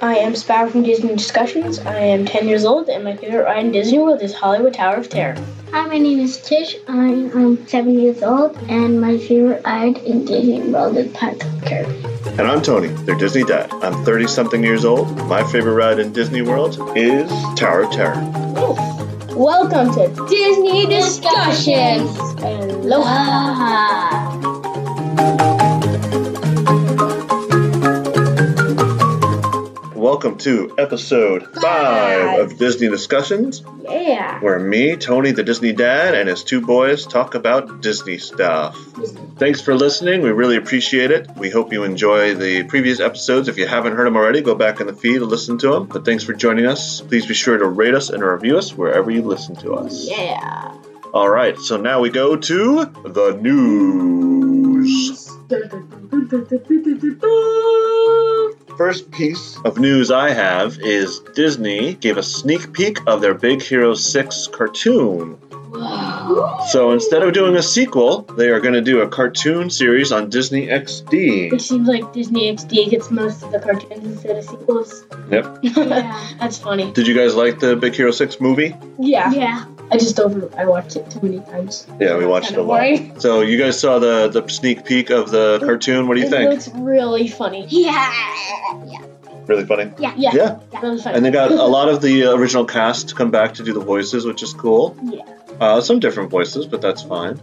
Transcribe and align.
I 0.00 0.14
am 0.18 0.36
Sparrow 0.36 0.70
from 0.70 0.84
Disney 0.84 1.16
Discussions. 1.16 1.80
I 1.80 1.98
am 1.98 2.24
10 2.24 2.46
years 2.46 2.64
old, 2.64 2.88
and 2.88 3.02
my 3.02 3.16
favorite 3.16 3.42
ride 3.42 3.66
in 3.66 3.72
Disney 3.72 3.98
World 3.98 4.22
is 4.22 4.32
Hollywood 4.32 4.74
Tower 4.74 4.96
of 4.96 5.08
Terror. 5.08 5.34
Hi, 5.72 5.86
my 5.86 5.98
name 5.98 6.20
is 6.20 6.40
Tish. 6.40 6.76
I 6.86 7.08
am 7.08 7.66
seven 7.66 7.98
years 7.98 8.22
old, 8.22 8.56
and 8.68 9.00
my 9.00 9.18
favorite 9.18 9.64
ride 9.64 9.98
in 9.98 10.24
Disney 10.24 10.60
World 10.70 10.96
is 10.96 11.12
Pirates 11.12 11.44
of 11.44 11.60
the 11.60 11.66
Caribbean. 11.66 12.04
And 12.38 12.42
I'm 12.42 12.62
Tony, 12.62 12.88
their 13.06 13.16
Disney 13.16 13.42
dad. 13.42 13.72
I'm 13.82 14.04
30 14.04 14.28
something 14.28 14.62
years 14.62 14.84
old. 14.84 15.16
My 15.26 15.42
favorite 15.42 15.74
ride 15.74 15.98
in 15.98 16.12
Disney 16.12 16.42
World 16.42 16.78
is 16.96 17.28
Tower 17.56 17.82
of 17.82 17.90
Terror. 17.90 18.14
Welcome 19.36 19.92
to 19.94 20.26
Disney 20.28 20.86
Discussions. 20.86 22.16
Aloha. 22.40 24.47
Welcome 30.08 30.38
to 30.38 30.74
episode 30.78 31.54
five 31.60 32.40
of 32.40 32.56
Disney 32.56 32.88
Discussions, 32.88 33.62
Yeah. 33.86 34.40
where 34.40 34.58
me, 34.58 34.96
Tony, 34.96 35.32
the 35.32 35.42
Disney 35.42 35.74
dad, 35.74 36.14
and 36.14 36.30
his 36.30 36.44
two 36.44 36.62
boys 36.62 37.04
talk 37.04 37.34
about 37.34 37.82
Disney 37.82 38.16
stuff. 38.16 38.74
Thanks 39.36 39.60
for 39.60 39.74
listening. 39.74 40.22
We 40.22 40.30
really 40.30 40.56
appreciate 40.56 41.10
it. 41.10 41.28
We 41.36 41.50
hope 41.50 41.74
you 41.74 41.84
enjoy 41.84 42.34
the 42.36 42.62
previous 42.62 43.00
episodes. 43.00 43.48
If 43.48 43.58
you 43.58 43.66
haven't 43.66 43.96
heard 43.96 44.06
them 44.06 44.16
already, 44.16 44.40
go 44.40 44.54
back 44.54 44.80
in 44.80 44.86
the 44.86 44.94
feed 44.94 45.16
and 45.16 45.26
listen 45.26 45.58
to 45.58 45.72
them. 45.72 45.84
But 45.84 46.06
thanks 46.06 46.24
for 46.24 46.32
joining 46.32 46.64
us. 46.64 47.02
Please 47.02 47.26
be 47.26 47.34
sure 47.34 47.58
to 47.58 47.66
rate 47.66 47.92
us 47.94 48.08
and 48.08 48.22
review 48.22 48.56
us 48.56 48.72
wherever 48.74 49.10
you 49.10 49.20
listen 49.20 49.56
to 49.56 49.74
us. 49.74 50.08
Yeah. 50.08 50.72
All 51.12 51.28
right, 51.28 51.58
so 51.58 51.76
now 51.76 52.00
we 52.00 52.08
go 52.08 52.34
to 52.34 52.86
the 53.04 53.38
news. 53.42 55.28
First 58.78 59.10
piece 59.10 59.58
of 59.64 59.80
news 59.80 60.12
I 60.12 60.30
have 60.30 60.78
is 60.78 61.18
Disney 61.34 61.94
gave 61.94 62.16
a 62.16 62.22
sneak 62.22 62.72
peek 62.72 63.00
of 63.08 63.20
their 63.20 63.34
Big 63.34 63.60
Hero 63.60 63.94
6 63.94 64.46
cartoon. 64.52 65.36
So 66.70 66.92
instead 66.92 67.22
of 67.22 67.32
doing 67.34 67.56
a 67.56 67.62
sequel, 67.62 68.22
they 68.22 68.50
are 68.50 68.60
going 68.60 68.74
to 68.74 68.80
do 68.80 69.00
a 69.00 69.08
cartoon 69.08 69.68
series 69.68 70.12
on 70.12 70.30
Disney 70.30 70.68
XD. 70.68 71.52
It 71.52 71.60
seems 71.60 71.88
like 71.88 72.12
Disney 72.12 72.52
XD 72.52 72.90
gets 72.90 73.10
most 73.10 73.42
of 73.42 73.50
the 73.50 73.58
cartoons 73.58 74.04
instead 74.04 74.36
of 74.36 74.44
sequels. 74.44 75.04
Yep. 75.28 75.58
Yeah. 75.62 76.34
That's 76.38 76.58
funny. 76.58 76.92
Did 76.92 77.08
you 77.08 77.14
guys 77.14 77.34
like 77.34 77.58
the 77.58 77.74
Big 77.74 77.94
Hero 77.94 78.12
6 78.12 78.40
movie? 78.40 78.76
Yeah. 78.96 79.32
Yeah. 79.32 79.64
I 79.90 79.96
just 79.96 80.18
over. 80.20 80.50
I 80.56 80.66
watched 80.66 80.96
it 80.96 81.10
too 81.10 81.20
many 81.22 81.40
times. 81.40 81.86
Yeah, 81.98 82.16
we 82.18 82.26
watched 82.26 82.50
it 82.50 82.58
a 82.58 82.62
lot. 82.62 82.78
boring. 82.78 83.18
So 83.20 83.40
you 83.40 83.58
guys 83.58 83.80
saw 83.80 83.98
the 83.98 84.28
the 84.28 84.46
sneak 84.48 84.84
peek 84.84 85.10
of 85.10 85.30
the 85.30 85.58
cartoon. 85.60 86.08
What 86.08 86.14
do 86.14 86.20
you 86.20 86.26
it 86.26 86.30
think? 86.30 86.50
looks 86.50 86.68
really 86.74 87.28
funny. 87.28 87.66
Yeah. 87.68 87.90
Yeah. 88.86 89.04
Really 89.46 89.64
funny. 89.64 89.90
Yeah. 89.98 90.12
Yeah. 90.16 90.60
Really 90.82 91.00
funny. 91.00 91.16
And 91.16 91.24
they 91.24 91.30
got 91.30 91.50
a 91.50 91.64
lot 91.64 91.88
of 91.88 92.02
the 92.02 92.24
original 92.24 92.66
cast 92.66 93.08
to 93.10 93.14
come 93.14 93.30
back 93.30 93.54
to 93.54 93.64
do 93.64 93.72
the 93.72 93.80
voices, 93.80 94.26
which 94.26 94.42
is 94.42 94.52
cool. 94.52 94.96
Yeah. 95.02 95.22
Uh, 95.58 95.80
some 95.80 96.00
different 96.00 96.30
voices, 96.30 96.66
but 96.66 96.82
that's 96.82 97.02
fine. 97.02 97.40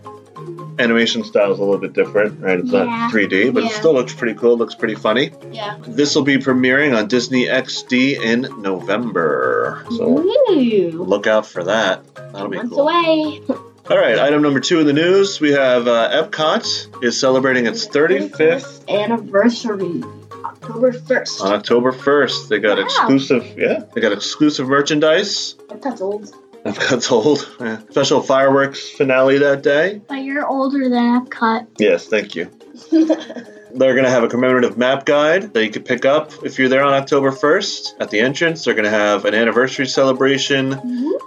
Animation 0.78 1.24
style 1.24 1.54
is 1.54 1.60
a 1.60 1.62
little 1.64 1.78
bit 1.80 1.94
different, 1.94 2.42
right? 2.42 2.60
It's 2.60 2.72
Yeah. 2.72 2.84
not 2.86 3.12
3D, 3.12 3.50
but 3.54 3.64
it 3.64 3.72
still 3.72 3.94
looks 3.94 4.14
pretty 4.14 4.34
cool. 4.38 4.58
Looks 4.58 4.76
pretty 4.76 4.96
funny. 4.96 5.32
Yeah. 5.52 5.78
This 5.88 6.16
will 6.16 6.24
be 6.24 6.38
premiering 6.38 6.98
on 6.98 7.08
Disney 7.08 7.46
XD 7.46 8.16
in 8.22 8.48
November. 8.62 9.86
So 9.92 10.20
Ooh. 10.20 10.92
look 11.04 11.28
out 11.28 11.46
for 11.46 11.64
that. 11.64 12.02
That'll 12.16 12.50
be 12.50 12.58
Months 12.58 12.74
cool. 12.74 12.88
away. 12.90 13.42
All 13.88 13.98
right, 13.98 14.18
item 14.18 14.42
number 14.42 14.60
two 14.60 14.80
in 14.80 14.88
the 14.88 14.94
news 14.94 15.40
we 15.40 15.52
have 15.52 15.88
uh, 15.88 16.24
Epcot 16.24 17.04
is 17.04 17.20
celebrating 17.20 17.68
its 17.68 17.88
35th 17.88 18.90
anniversary. 18.90 20.04
October 20.44 20.92
1st. 20.92 21.42
on 21.44 21.54
October 21.54 21.92
1st. 21.92 22.48
They 22.50 22.60
got 22.60 22.78
Wow. 22.80 22.84
exclusive, 22.86 23.46
yeah, 23.58 23.84
they 23.94 24.02
got 24.02 24.12
exclusive 24.12 24.68
merchandise. 24.68 25.56
That's 25.84 26.02
old. 26.02 26.34
Epcot's 26.76 27.12
old. 27.12 27.50
Yeah. 27.60 27.80
Special 27.90 28.22
fireworks 28.22 28.90
finale 28.90 29.38
that 29.40 29.64
day. 29.64 30.02
But 30.08 30.24
you're 30.24 30.46
older 30.46 30.90
than 30.90 31.26
Epcot. 31.26 31.68
Yes, 31.78 32.08
thank 32.08 32.36
you. 32.36 32.50
They're 33.78 33.94
going 33.94 34.06
to 34.06 34.10
have 34.10 34.24
a 34.24 34.30
commemorative 34.30 34.78
map 34.78 35.06
guide 35.06 35.54
that 35.54 35.64
you 35.66 35.70
can 35.70 35.84
pick 35.84 36.06
up 36.06 36.32
if 36.46 36.58
you're 36.58 36.70
there 36.70 36.84
on 36.84 36.94
October 36.94 37.32
1st. 37.32 37.96
At 38.00 38.10
the 38.10 38.22
entrance, 38.22 38.64
they're 38.64 38.74
going 38.74 38.86
to 38.86 38.90
have 38.90 39.26
an 39.26 39.34
anniversary 39.34 39.86
celebration 39.86 40.74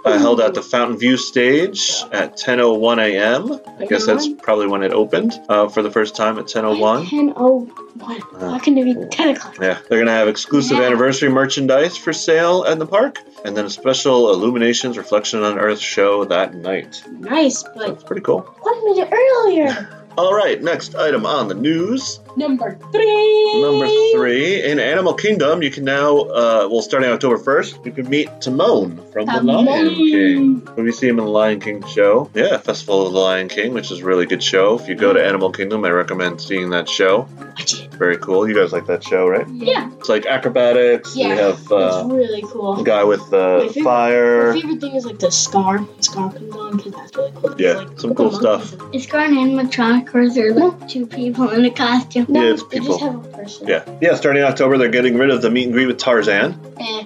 uh, 0.03 0.17
held 0.17 0.41
at 0.41 0.55
the 0.55 0.61
Fountain 0.63 0.97
View 0.97 1.15
stage 1.17 2.03
at 2.11 2.37
10:01 2.37 2.97
a.m. 3.03 3.59
I 3.79 3.85
guess 3.85 4.05
that's 4.05 4.27
probably 4.27 4.65
when 4.67 4.81
it 4.81 4.91
opened 4.93 5.39
uh, 5.47 5.67
for 5.69 5.83
the 5.83 5.91
first 5.91 6.15
time 6.15 6.39
at 6.39 6.45
10:01. 6.45 7.05
10.01. 7.05 8.39
How 8.39 8.57
can 8.59 8.77
it 8.77 8.83
be 8.85 8.95
10 9.07 9.35
o'clock? 9.35 9.57
Yeah, 9.61 9.73
they're 9.87 9.99
going 9.99 10.05
to 10.07 10.11
have 10.11 10.27
exclusive 10.27 10.77
Yeah. 10.77 10.85
anniversary 10.85 11.29
merchandise 11.29 11.97
for 11.97 12.13
sale 12.13 12.63
at 12.67 12.79
the 12.79 12.85
park, 12.87 13.19
and 13.45 13.55
then 13.55 13.65
a 13.65 13.69
special 13.69 14.31
Illuminations 14.33 14.97
Reflection 14.97 15.43
on 15.43 15.59
Earth 15.59 15.79
show 15.79 16.25
that 16.25 16.55
night. 16.55 17.03
Nice, 17.19 17.61
but 17.63 17.87
That's 17.89 18.03
pretty 18.03 18.21
cool. 18.21 18.39
one 18.61 18.85
minute 18.85 19.09
earlier. 19.11 19.98
All 20.17 20.33
right, 20.33 20.61
next 20.61 20.95
item 20.95 21.25
on 21.25 21.47
the 21.47 21.53
news. 21.53 22.19
Number 22.35 22.77
three. 22.91 23.61
Number 23.61 23.87
three, 24.13 24.63
in 24.69 24.77
Animal 24.79 25.13
Kingdom, 25.13 25.63
you 25.63 25.71
can 25.71 25.85
now, 25.85 26.17
uh, 26.17 26.67
well, 26.69 26.81
starting 26.81 27.09
October 27.09 27.37
1st, 27.37 27.85
you 27.85 27.91
can 27.93 28.09
meet 28.09 28.29
Timon 28.41 28.97
from 29.13 29.25
The 29.27 29.41
Lion 29.41 29.95
King. 29.95 30.55
When 30.75 30.85
we 30.85 30.91
see 30.91 31.07
him 31.07 31.19
in 31.19 31.25
the 31.25 31.31
Lion 31.31 31.59
King 31.61 31.85
show. 31.87 32.29
Yeah, 32.33 32.57
Festival 32.57 33.07
of 33.07 33.13
the 33.13 33.19
Lion 33.19 33.47
King, 33.47 33.73
which 33.73 33.91
is 33.91 33.99
a 34.01 34.05
really 34.05 34.25
good 34.25 34.43
show. 34.43 34.77
If 34.77 34.87
you 34.89 34.95
go 34.95 35.13
to 35.13 35.25
Animal 35.25 35.51
Kingdom, 35.51 35.85
I 35.85 35.89
recommend 35.91 36.41
seeing 36.41 36.69
that 36.71 36.89
show. 36.89 37.27
Watch 37.37 37.73
it. 37.81 37.93
Very 37.93 38.17
cool. 38.17 38.47
You 38.47 38.55
guys 38.55 38.71
like 38.73 38.87
that 38.87 39.03
show, 39.03 39.27
right? 39.27 39.47
Yeah. 39.49 39.89
It's 39.99 40.09
like 40.09 40.25
acrobatics. 40.25 41.15
Yeah. 41.15 41.29
We 41.29 41.37
have 41.37 41.71
uh, 41.71 42.01
it's 42.05 42.13
really 42.13 42.41
cool. 42.43 42.75
the 42.75 42.83
guy 42.83 43.03
with 43.03 43.19
My 43.31 43.37
the 43.37 43.59
favorite- 43.73 43.83
fire. 43.83 44.53
My 44.53 44.61
favorite 44.61 44.81
thing 44.81 44.95
is 44.95 45.05
like 45.05 45.19
the 45.19 45.31
scar. 45.31 45.79
The 45.79 46.03
scar 46.03 46.31
comes 46.31 46.55
on 46.55 46.77
because 46.77 46.93
that's 46.93 47.15
really 47.15 47.31
cool. 47.35 47.55
Yeah, 47.59 47.73
like, 47.73 47.99
some 47.99 48.15
cool 48.15 48.31
stuff. 48.31 48.77
monkeys. 48.77 49.01
Is 49.01 49.07
Scar 49.07 49.21
an 49.25 49.33
animatronic 49.33 50.08
or 50.13 50.21
is 50.21 50.35
there 50.35 50.53
like 50.53 50.87
two 50.87 51.05
people 51.05 51.49
in 51.49 51.65
a 51.65 51.69
costume? 51.71 52.25
No, 52.29 52.43
Yeah, 52.43 52.53
it's 52.53 52.63
they 52.63 52.79
people. 52.79 52.97
just 52.97 53.01
have 53.01 53.25
a 53.25 53.27
person. 53.29 53.67
Yeah, 53.67 53.83
yeah. 54.01 54.15
Starting 54.15 54.43
October, 54.43 54.77
they're 54.77 54.89
getting 54.89 55.17
rid 55.17 55.29
of 55.29 55.41
the 55.41 55.49
meet 55.49 55.65
and 55.65 55.73
greet 55.73 55.85
with 55.87 55.97
Tarzan. 55.97 56.59
Eh. 56.79 57.03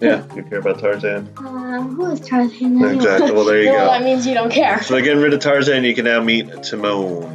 Yeah, 0.00 0.22
you 0.36 0.44
care 0.44 0.58
about 0.60 0.78
Tarzan? 0.78 1.28
Uh, 1.36 1.82
who 1.82 2.06
is 2.12 2.20
Tarzan? 2.20 2.76
anyway? 2.76 2.94
Exactly. 2.94 3.32
Well, 3.32 3.44
there 3.44 3.62
you 3.62 3.70
well, 3.72 3.86
go. 3.86 3.92
that 3.92 4.02
means 4.04 4.26
you 4.26 4.34
don't 4.34 4.50
care. 4.52 4.80
So 4.82 4.94
they're 4.94 5.02
getting 5.02 5.20
rid 5.22 5.32
of 5.34 5.40
Tarzan. 5.40 5.82
You 5.82 5.94
can 5.94 6.04
now 6.04 6.20
meet 6.22 6.62
Timon. 6.62 7.34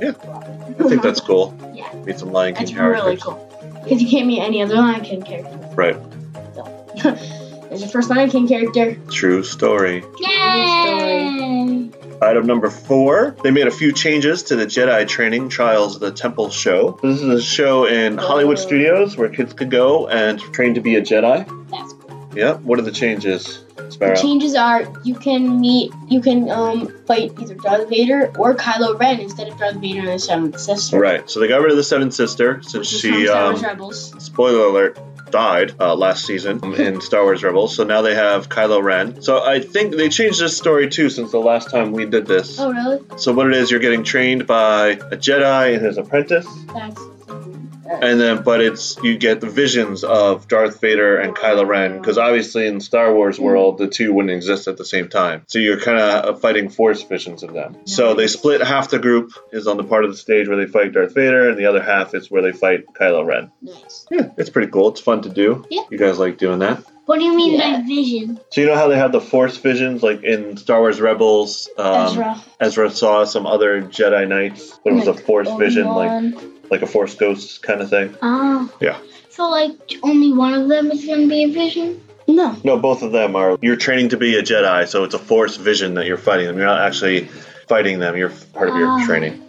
Yeah. 0.00 0.12
I 0.78 0.88
think 0.88 1.02
that's 1.02 1.20
cool. 1.20 1.56
Yeah. 1.74 1.92
Meet 2.04 2.18
some 2.20 2.30
Lion 2.30 2.54
King 2.54 2.66
That's 2.66 2.76
characters. 2.76 3.04
really 3.04 3.16
cool. 3.16 3.80
Because 3.82 4.00
you 4.02 4.08
can't 4.08 4.26
meet 4.28 4.40
any 4.42 4.62
other 4.62 4.76
Lion 4.76 5.02
King 5.02 5.22
character. 5.22 5.56
Right. 5.74 5.96
There's 7.02 7.80
your 7.80 7.90
first 7.90 8.10
Lion 8.10 8.30
King 8.30 8.46
character. 8.46 8.94
True 9.10 9.42
story. 9.42 10.04
Yay! 10.20 11.35
Item 12.22 12.46
number 12.46 12.70
four. 12.70 13.36
They 13.42 13.50
made 13.50 13.66
a 13.66 13.70
few 13.70 13.92
changes 13.92 14.44
to 14.44 14.56
the 14.56 14.64
Jedi 14.66 15.06
Training 15.06 15.48
Trials 15.50 15.94
of 15.96 16.00
the 16.00 16.10
Temple 16.12 16.50
show. 16.50 16.98
This 17.02 17.20
is 17.20 17.28
a 17.28 17.42
show 17.42 17.86
in 17.86 18.16
Hollywood. 18.16 18.58
Studios 18.58 19.16
where 19.16 19.28
kids 19.28 19.52
could 19.52 19.70
go 19.70 20.08
and 20.08 20.38
train 20.40 20.74
to 20.74 20.80
be 20.80 20.96
a 20.96 21.02
Jedi. 21.02 21.44
That's 21.70 21.92
cool. 21.92 22.30
Yeah. 22.34 22.54
What 22.54 22.78
are 22.78 22.82
the 22.82 22.90
changes, 22.92 23.64
The 23.76 23.90
Sparrow? 23.90 24.16
changes 24.16 24.54
are 24.54 24.84
you 25.04 25.14
can 25.14 25.60
meet, 25.60 25.92
you 26.08 26.20
can 26.20 26.50
um 26.50 26.88
fight 27.06 27.32
either 27.40 27.54
Darth 27.54 27.88
Vader 27.88 28.32
or 28.38 28.54
Kylo 28.54 28.98
Ren 28.98 29.20
instead 29.20 29.48
of 29.48 29.58
Darth 29.58 29.76
Vader 29.76 30.00
and 30.00 30.08
the 30.08 30.18
Seventh 30.18 30.58
Sister. 30.58 30.98
Right. 30.98 31.28
So 31.30 31.40
they 31.40 31.48
got 31.48 31.60
rid 31.60 31.70
of 31.70 31.76
the 31.76 31.84
Seventh 31.84 32.14
Sister 32.14 32.60
since 32.62 32.74
Which 32.92 33.00
she, 33.00 33.10
from 33.10 33.24
Star 33.26 33.44
Wars 33.50 33.62
um, 33.62 33.64
Rebels. 33.70 34.24
spoiler 34.24 34.66
alert, 34.66 34.98
died 35.30 35.74
uh, 35.80 35.94
last 35.94 36.24
season 36.24 36.74
in 36.74 37.00
Star 37.00 37.22
Wars 37.22 37.42
Rebels. 37.42 37.74
So 37.76 37.84
now 37.84 38.02
they 38.02 38.14
have 38.14 38.48
Kylo 38.48 38.82
Ren. 38.82 39.22
So 39.22 39.42
I 39.42 39.60
think 39.60 39.96
they 39.96 40.08
changed 40.08 40.40
this 40.40 40.56
story 40.56 40.88
too 40.88 41.10
since 41.10 41.32
the 41.32 41.38
last 41.38 41.70
time 41.70 41.92
we 41.92 42.06
did 42.06 42.26
this. 42.26 42.58
Oh 42.58 42.72
really? 42.72 43.00
So 43.16 43.32
what 43.32 43.46
it 43.46 43.54
is, 43.54 43.70
you're 43.70 43.80
getting 43.80 44.04
trained 44.04 44.46
by 44.46 44.88
a 44.88 45.16
Jedi 45.16 45.74
and 45.74 45.84
his 45.84 45.98
apprentice, 45.98 46.46
That's. 46.72 47.00
And 47.88 48.20
then 48.20 48.42
but 48.42 48.60
it's 48.60 48.96
you 49.02 49.16
get 49.18 49.40
the 49.40 49.48
visions 49.48 50.04
of 50.04 50.48
Darth 50.48 50.80
Vader 50.80 51.18
and 51.18 51.34
Kylo 51.34 51.66
Ren 51.66 51.98
because 51.98 52.18
obviously 52.18 52.66
in 52.66 52.80
Star 52.80 53.12
Wars 53.14 53.38
world 53.38 53.78
the 53.78 53.88
two 53.88 54.12
wouldn't 54.12 54.32
exist 54.32 54.68
at 54.68 54.76
the 54.76 54.84
same 54.84 55.08
time. 55.08 55.42
So 55.46 55.58
you're 55.58 55.80
kind 55.80 55.98
of 55.98 56.40
fighting 56.40 56.68
Force 56.68 57.02
visions 57.02 57.42
of 57.42 57.52
them. 57.52 57.86
So 57.86 58.14
they 58.14 58.26
split 58.26 58.62
half 58.62 58.90
the 58.90 58.98
group 58.98 59.32
is 59.52 59.66
on 59.66 59.76
the 59.76 59.84
part 59.84 60.04
of 60.04 60.10
the 60.10 60.16
stage 60.16 60.48
where 60.48 60.56
they 60.56 60.66
fight 60.66 60.92
Darth 60.92 61.14
Vader, 61.14 61.48
and 61.50 61.58
the 61.58 61.66
other 61.66 61.82
half 61.82 62.14
is 62.14 62.30
where 62.30 62.42
they 62.42 62.52
fight 62.52 62.86
Kylo 62.92 63.24
Ren. 63.24 63.50
Nice. 63.62 64.06
Yeah, 64.10 64.30
it's 64.36 64.50
pretty 64.50 64.70
cool. 64.70 64.90
It's 64.90 65.00
fun 65.00 65.22
to 65.22 65.28
do. 65.28 65.64
Yeah. 65.70 65.82
You 65.90 65.98
guys 65.98 66.18
like 66.18 66.38
doing 66.38 66.60
that? 66.60 66.84
What 67.06 67.18
do 67.20 67.24
you 67.24 67.34
mean 67.36 67.54
Yeah. 67.58 67.78
by 67.78 67.82
vision? 67.86 68.40
So 68.50 68.60
you 68.60 68.66
know 68.66 68.74
how 68.74 68.88
they 68.88 68.96
have 68.98 69.12
the 69.12 69.20
Force 69.20 69.56
visions, 69.56 70.02
like 70.02 70.22
in 70.24 70.56
Star 70.56 70.80
Wars 70.80 71.00
Rebels. 71.00 71.68
Um, 71.78 72.06
Ezra. 72.06 72.42
Ezra 72.60 72.90
saw 72.90 73.24
some 73.24 73.46
other 73.46 73.82
Jedi 73.82 74.28
Knights. 74.28 74.78
There 74.84 74.92
was 74.94 75.06
a 75.06 75.14
Force 75.14 75.48
vision, 75.58 75.86
like 75.86 76.34
like 76.70 76.82
a 76.82 76.86
Force 76.86 77.14
ghost 77.14 77.62
kind 77.62 77.80
of 77.80 77.88
thing. 77.90 78.14
Oh. 78.22 78.68
Yeah. 78.80 78.96
So 79.30 79.48
like 79.48 79.72
only 80.02 80.32
one 80.32 80.54
of 80.54 80.68
them 80.68 80.90
is 80.90 81.04
gonna 81.06 81.26
be 81.28 81.44
a 81.44 81.48
vision? 81.48 82.02
No. 82.26 82.56
No, 82.64 82.76
both 82.76 83.02
of 83.02 83.12
them 83.12 83.36
are. 83.36 83.56
You're 83.62 83.76
training 83.76 84.08
to 84.08 84.16
be 84.16 84.36
a 84.36 84.42
Jedi, 84.42 84.88
so 84.88 85.04
it's 85.04 85.14
a 85.14 85.18
Force 85.18 85.56
vision 85.58 85.94
that 85.94 86.06
you're 86.06 86.16
fighting 86.18 86.46
them. 86.46 86.56
You're 86.56 86.66
not 86.66 86.80
actually 86.80 87.28
fighting 87.68 88.00
them. 88.00 88.16
You're 88.16 88.32
part 88.52 88.68
of 88.68 88.74
your 88.76 88.88
Ah. 88.88 89.06
training. 89.06 89.42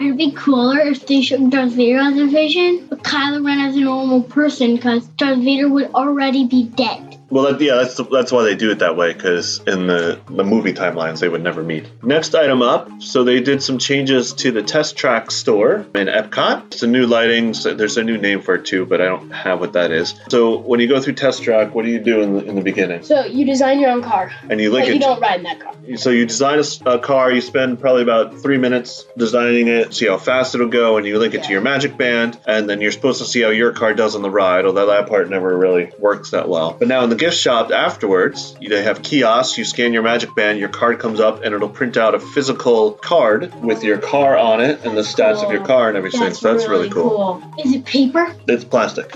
It'd 0.00 0.16
be 0.16 0.30
cooler 0.30 0.80
if 0.80 1.06
they 1.06 1.20
showed 1.20 1.50
Darth 1.50 1.72
Vader 1.72 1.98
as 1.98 2.16
a 2.16 2.26
vision, 2.26 2.86
but 2.88 3.02
Kylo 3.02 3.44
Ren 3.44 3.60
as 3.60 3.76
a 3.76 3.80
normal 3.80 4.22
person, 4.22 4.74
because 4.74 5.06
Darth 5.08 5.40
Vader 5.40 5.68
would 5.68 5.92
already 5.94 6.46
be 6.46 6.64
dead. 6.64 7.19
Well, 7.30 7.44
that, 7.44 7.60
yeah, 7.60 7.76
that's 7.76 7.96
that's 8.10 8.32
why 8.32 8.42
they 8.42 8.56
do 8.56 8.70
it 8.70 8.80
that 8.80 8.96
way 8.96 9.12
because 9.12 9.60
in 9.66 9.86
the 9.86 10.20
the 10.26 10.44
movie 10.44 10.72
timelines 10.72 11.20
they 11.20 11.28
would 11.28 11.42
never 11.42 11.62
meet. 11.62 11.88
Next 12.02 12.34
item 12.34 12.62
up, 12.62 12.90
so 13.00 13.24
they 13.24 13.40
did 13.40 13.62
some 13.62 13.78
changes 13.78 14.34
to 14.34 14.50
the 14.50 14.62
Test 14.62 14.96
Track 14.96 15.30
store 15.30 15.86
in 15.94 16.08
Epcot. 16.08 16.66
It's 16.66 16.82
a 16.82 16.86
new 16.86 17.06
lighting. 17.06 17.54
So 17.54 17.74
there's 17.74 17.96
a 17.96 18.02
new 18.02 18.18
name 18.18 18.42
for 18.42 18.56
it 18.56 18.66
too, 18.66 18.84
but 18.84 19.00
I 19.00 19.04
don't 19.06 19.30
have 19.30 19.60
what 19.60 19.74
that 19.74 19.92
is. 19.92 20.14
So 20.28 20.58
when 20.58 20.80
you 20.80 20.88
go 20.88 21.00
through 21.00 21.14
Test 21.14 21.42
Track, 21.42 21.74
what 21.74 21.84
do 21.84 21.90
you 21.90 22.00
do 22.00 22.20
in 22.20 22.34
the, 22.34 22.44
in 22.44 22.54
the 22.56 22.62
beginning? 22.62 23.02
So 23.04 23.24
you 23.24 23.46
design 23.46 23.80
your 23.80 23.90
own 23.90 24.02
car, 24.02 24.32
And 24.48 24.60
you 24.60 24.70
but 24.70 24.82
link 24.82 24.94
you 24.94 25.00
don't 25.00 25.20
ride 25.20 25.38
in 25.38 25.44
that 25.44 25.60
car. 25.60 25.74
So 25.96 26.10
you 26.10 26.26
design 26.26 26.60
a 26.86 26.98
car, 26.98 27.32
you 27.32 27.40
spend 27.40 27.80
probably 27.80 28.02
about 28.02 28.38
three 28.38 28.58
minutes 28.58 29.04
designing 29.16 29.68
it, 29.68 29.94
see 29.94 30.06
how 30.06 30.18
fast 30.18 30.54
it'll 30.54 30.68
go, 30.68 30.96
and 30.96 31.06
you 31.06 31.18
link 31.18 31.34
it 31.34 31.44
to 31.44 31.52
your 31.52 31.60
Magic 31.60 31.96
Band, 31.96 32.38
and 32.46 32.68
then 32.68 32.80
you're 32.80 32.92
supposed 32.92 33.20
to 33.20 33.24
see 33.24 33.42
how 33.42 33.50
your 33.50 33.72
car 33.72 33.94
does 33.94 34.14
on 34.14 34.22
the 34.22 34.30
ride, 34.30 34.64
although 34.64 34.86
that 34.86 35.08
part 35.08 35.30
never 35.30 35.56
really 35.56 35.92
works 35.98 36.30
that 36.30 36.48
well. 36.48 36.76
But 36.78 36.88
now 36.88 37.04
in 37.04 37.10
the 37.10 37.16
gift 37.20 37.36
shop 37.36 37.70
afterwards, 37.70 38.56
you- 38.60 38.70
they 38.70 38.82
have 38.82 39.02
kiosks, 39.02 39.56
you 39.58 39.64
scan 39.64 39.92
your 39.92 40.02
Magic 40.02 40.34
Band, 40.34 40.58
your 40.58 40.70
card 40.70 40.98
comes 40.98 41.20
up, 41.20 41.44
and 41.44 41.54
it'll 41.54 41.68
print 41.68 41.96
out 41.96 42.14
a 42.14 42.18
physical 42.18 42.92
card 42.92 43.52
with 43.62 43.84
your 43.84 43.98
car 43.98 44.36
on 44.36 44.60
it 44.60 44.80
and 44.84 44.96
the 44.96 45.02
stats 45.02 45.44
of 45.44 45.52
your 45.52 45.64
car 45.64 45.88
and 45.88 45.96
everything. 45.96 46.32
so 46.34 46.52
that's 46.52 46.66
really, 46.68 46.90
cool. 46.90 47.42
Is 47.64 47.72
it 47.72 47.84
paper? 47.84 48.34
It's 48.48 48.64
plastic. 48.64 49.14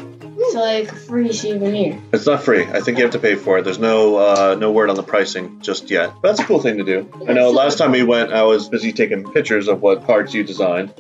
So 0.51 0.61
like 0.61 0.91
a 0.91 0.95
free 0.95 1.33
souvenir. 1.33 1.99
It's 2.13 2.27
not 2.27 2.43
free. 2.43 2.65
I 2.65 2.81
think 2.81 2.99
you 2.99 3.05
have 3.05 3.13
to 3.13 3.19
pay 3.19 3.37
for 3.37 3.59
it. 3.59 3.63
There's 3.63 3.79
no 3.79 4.17
uh, 4.17 4.57
no 4.59 4.73
word 4.73 4.91
on 4.91 4.97
the 4.97 5.03
pricing 5.03 5.61
just 5.63 5.91
yet. 5.91 6.13
But 6.21 6.29
that's 6.29 6.41
a 6.41 6.45
cool 6.45 6.61
thing 6.61 6.79
to 6.79 6.85
do. 6.85 7.09
I 7.29 7.33
know 7.33 7.51
last 7.51 7.79
time 7.79 7.93
we 7.93 8.03
went, 8.03 8.33
I 8.33 8.43
was 8.43 8.69
busy 8.69 8.93
taking 8.93 9.25
pictures 9.33 9.69
of 9.69 9.81
what 9.81 10.05
cards 10.07 10.35
you 10.35 10.43
designed. 10.45 10.91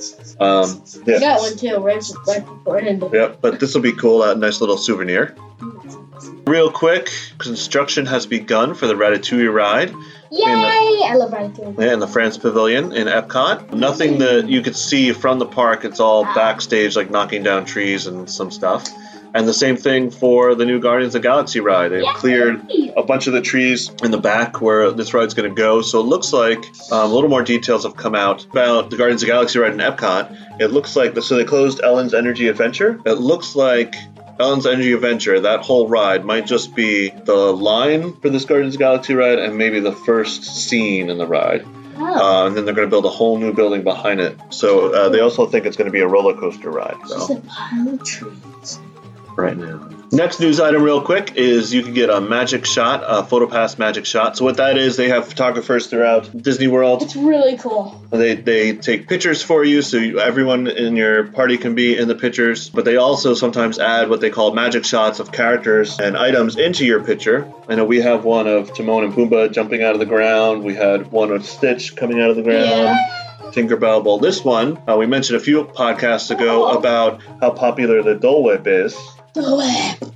Um, 0.40 0.82
I 1.06 1.10
yeah. 1.10 1.18
got 1.20 1.40
one 1.40 1.56
too, 1.56 1.76
right, 1.76 2.02
right 2.28 2.46
before 2.46 2.78
it 2.78 2.86
ended. 2.86 3.12
Yep, 3.12 3.38
but 3.40 3.60
this 3.60 3.74
will 3.74 3.82
be 3.82 3.92
cool. 3.92 4.22
A 4.22 4.34
nice 4.36 4.60
little 4.60 4.78
souvenir. 4.78 5.34
Real 6.46 6.70
quick, 6.70 7.10
construction 7.38 8.06
has 8.06 8.26
begun 8.26 8.74
for 8.74 8.86
the 8.86 8.94
Ratatouille 8.94 9.52
ride 9.52 9.94
Yay! 10.34 11.02
I 11.04 11.14
love 11.14 11.30
Ratatouille. 11.30 11.92
in 11.92 12.00
the 12.00 12.08
France 12.08 12.38
Pavilion 12.38 12.92
in 12.92 13.06
Epcot. 13.06 13.72
Nothing 13.72 14.18
that 14.18 14.48
you 14.48 14.62
could 14.62 14.74
see 14.74 15.12
from 15.12 15.38
the 15.38 15.46
park. 15.46 15.84
It's 15.84 16.00
all 16.00 16.24
backstage, 16.24 16.96
like 16.96 17.08
knocking 17.08 17.44
down 17.44 17.66
trees 17.66 18.08
and 18.08 18.28
some 18.28 18.50
stuff. 18.50 18.88
And 19.32 19.46
the 19.48 19.54
same 19.54 19.76
thing 19.76 20.10
for 20.10 20.54
the 20.54 20.64
new 20.64 20.80
Guardians 20.80 21.14
of 21.14 21.22
the 21.22 21.28
Galaxy 21.28 21.60
ride. 21.60 21.88
They've 21.88 22.04
cleared 22.14 22.68
a 22.96 23.02
bunch 23.02 23.26
of 23.26 23.32
the 23.32 23.40
trees 23.40 23.90
in 24.02 24.10
the 24.10 24.18
back 24.18 24.60
where 24.60 24.90
this 24.90 25.12
ride's 25.14 25.34
going 25.34 25.48
to 25.48 25.54
go. 25.54 25.82
So 25.82 26.00
it 26.00 26.04
looks 26.04 26.32
like 26.32 26.64
um, 26.90 27.10
a 27.10 27.14
little 27.14 27.30
more 27.30 27.42
details 27.42 27.84
have 27.84 27.96
come 27.96 28.14
out 28.14 28.44
about 28.44 28.90
the 28.90 28.96
Guardians 28.96 29.22
of 29.22 29.26
the 29.26 29.32
Galaxy 29.32 29.58
ride 29.58 29.72
in 29.72 29.78
Epcot. 29.78 30.60
It 30.60 30.68
looks 30.68 30.96
like 30.96 31.16
so 31.20 31.36
they 31.36 31.44
closed 31.44 31.80
Ellen's 31.82 32.14
Energy 32.14 32.48
Adventure. 32.48 33.00
It 33.04 33.14
looks 33.14 33.56
like 33.56 33.96
Ellen's 34.38 34.66
Energy 34.66 34.92
Adventure, 34.92 35.40
that 35.40 35.60
whole 35.60 35.88
ride 35.88 36.24
might 36.24 36.46
just 36.46 36.74
be 36.74 37.10
the 37.10 37.34
line 37.34 38.14
for 38.14 38.30
this 38.30 38.44
Guardians 38.44 38.74
of 38.74 38.78
the 38.78 38.84
Galaxy 38.84 39.14
ride 39.14 39.38
and 39.38 39.56
maybe 39.56 39.80
the 39.80 39.92
first 39.92 40.44
scene 40.44 41.08
in 41.08 41.18
the 41.18 41.26
ride. 41.26 41.64
Oh. 41.96 42.04
Uh, 42.04 42.46
and 42.46 42.56
then 42.56 42.64
they're 42.64 42.74
going 42.74 42.88
to 42.88 42.90
build 42.90 43.04
a 43.04 43.10
whole 43.10 43.38
new 43.38 43.52
building 43.52 43.82
behind 43.82 44.20
it. 44.20 44.36
So 44.50 44.92
uh, 44.92 45.08
they 45.10 45.20
also 45.20 45.46
think 45.46 45.66
it's 45.66 45.76
going 45.76 45.86
to 45.86 45.92
be 45.92 46.00
a 46.00 46.08
roller 46.08 46.34
coaster 46.34 46.70
ride. 46.70 46.96
So 47.06 47.36
a 47.36 47.40
pile 47.40 47.88
of 47.94 48.04
trees. 48.04 48.80
Right 49.36 49.56
now. 49.56 49.90
Next 50.12 50.38
news 50.38 50.60
item, 50.60 50.82
real 50.82 51.00
quick, 51.00 51.32
is 51.34 51.74
you 51.74 51.82
can 51.82 51.92
get 51.92 52.08
a 52.08 52.20
magic 52.20 52.66
shot, 52.66 53.02
a 53.02 53.22
PhotoPass 53.26 53.78
magic 53.78 54.06
shot. 54.06 54.36
So 54.36 54.44
what 54.44 54.58
that 54.58 54.76
is, 54.78 54.96
they 54.96 55.08
have 55.08 55.26
photographers 55.26 55.88
throughout 55.88 56.30
Disney 56.40 56.68
World. 56.68 57.02
It's 57.02 57.16
really 57.16 57.56
cool. 57.58 58.00
They 58.10 58.36
they 58.36 58.76
take 58.76 59.08
pictures 59.08 59.42
for 59.42 59.64
you, 59.64 59.82
so 59.82 59.96
you, 59.96 60.20
everyone 60.20 60.68
in 60.68 60.94
your 60.94 61.24
party 61.24 61.56
can 61.58 61.74
be 61.74 61.98
in 61.98 62.06
the 62.06 62.14
pictures. 62.14 62.68
But 62.68 62.84
they 62.84 62.96
also 62.96 63.34
sometimes 63.34 63.80
add 63.80 64.08
what 64.08 64.20
they 64.20 64.30
call 64.30 64.54
magic 64.54 64.84
shots 64.84 65.18
of 65.18 65.32
characters 65.32 65.98
and 65.98 66.16
items 66.16 66.56
into 66.56 66.84
your 66.84 67.02
picture. 67.02 67.50
I 67.68 67.74
know 67.74 67.84
we 67.84 68.00
have 68.02 68.24
one 68.24 68.46
of 68.46 68.72
Timon 68.72 69.02
and 69.04 69.12
Pumbaa 69.14 69.52
jumping 69.52 69.82
out 69.82 69.94
of 69.94 69.98
the 69.98 70.06
ground. 70.06 70.62
We 70.62 70.74
had 70.74 71.10
one 71.10 71.32
of 71.32 71.44
Stitch 71.44 71.96
coming 71.96 72.20
out 72.20 72.30
of 72.30 72.36
the 72.36 72.42
ground. 72.42 72.66
Yeah. 72.68 73.20
Tinkerbell. 73.50 74.04
Well, 74.04 74.18
this 74.18 74.44
one 74.44 74.78
uh, 74.88 74.96
we 74.96 75.06
mentioned 75.06 75.36
a 75.40 75.40
few 75.40 75.64
podcasts 75.64 76.30
ago 76.30 76.68
Oh. 76.70 76.78
about 76.78 77.20
how 77.40 77.50
popular 77.50 78.02
the 78.02 78.14
Dole 78.14 78.42
Whip 78.44 78.66
is 78.66 78.94
The 78.94 79.00
web. 79.00 79.23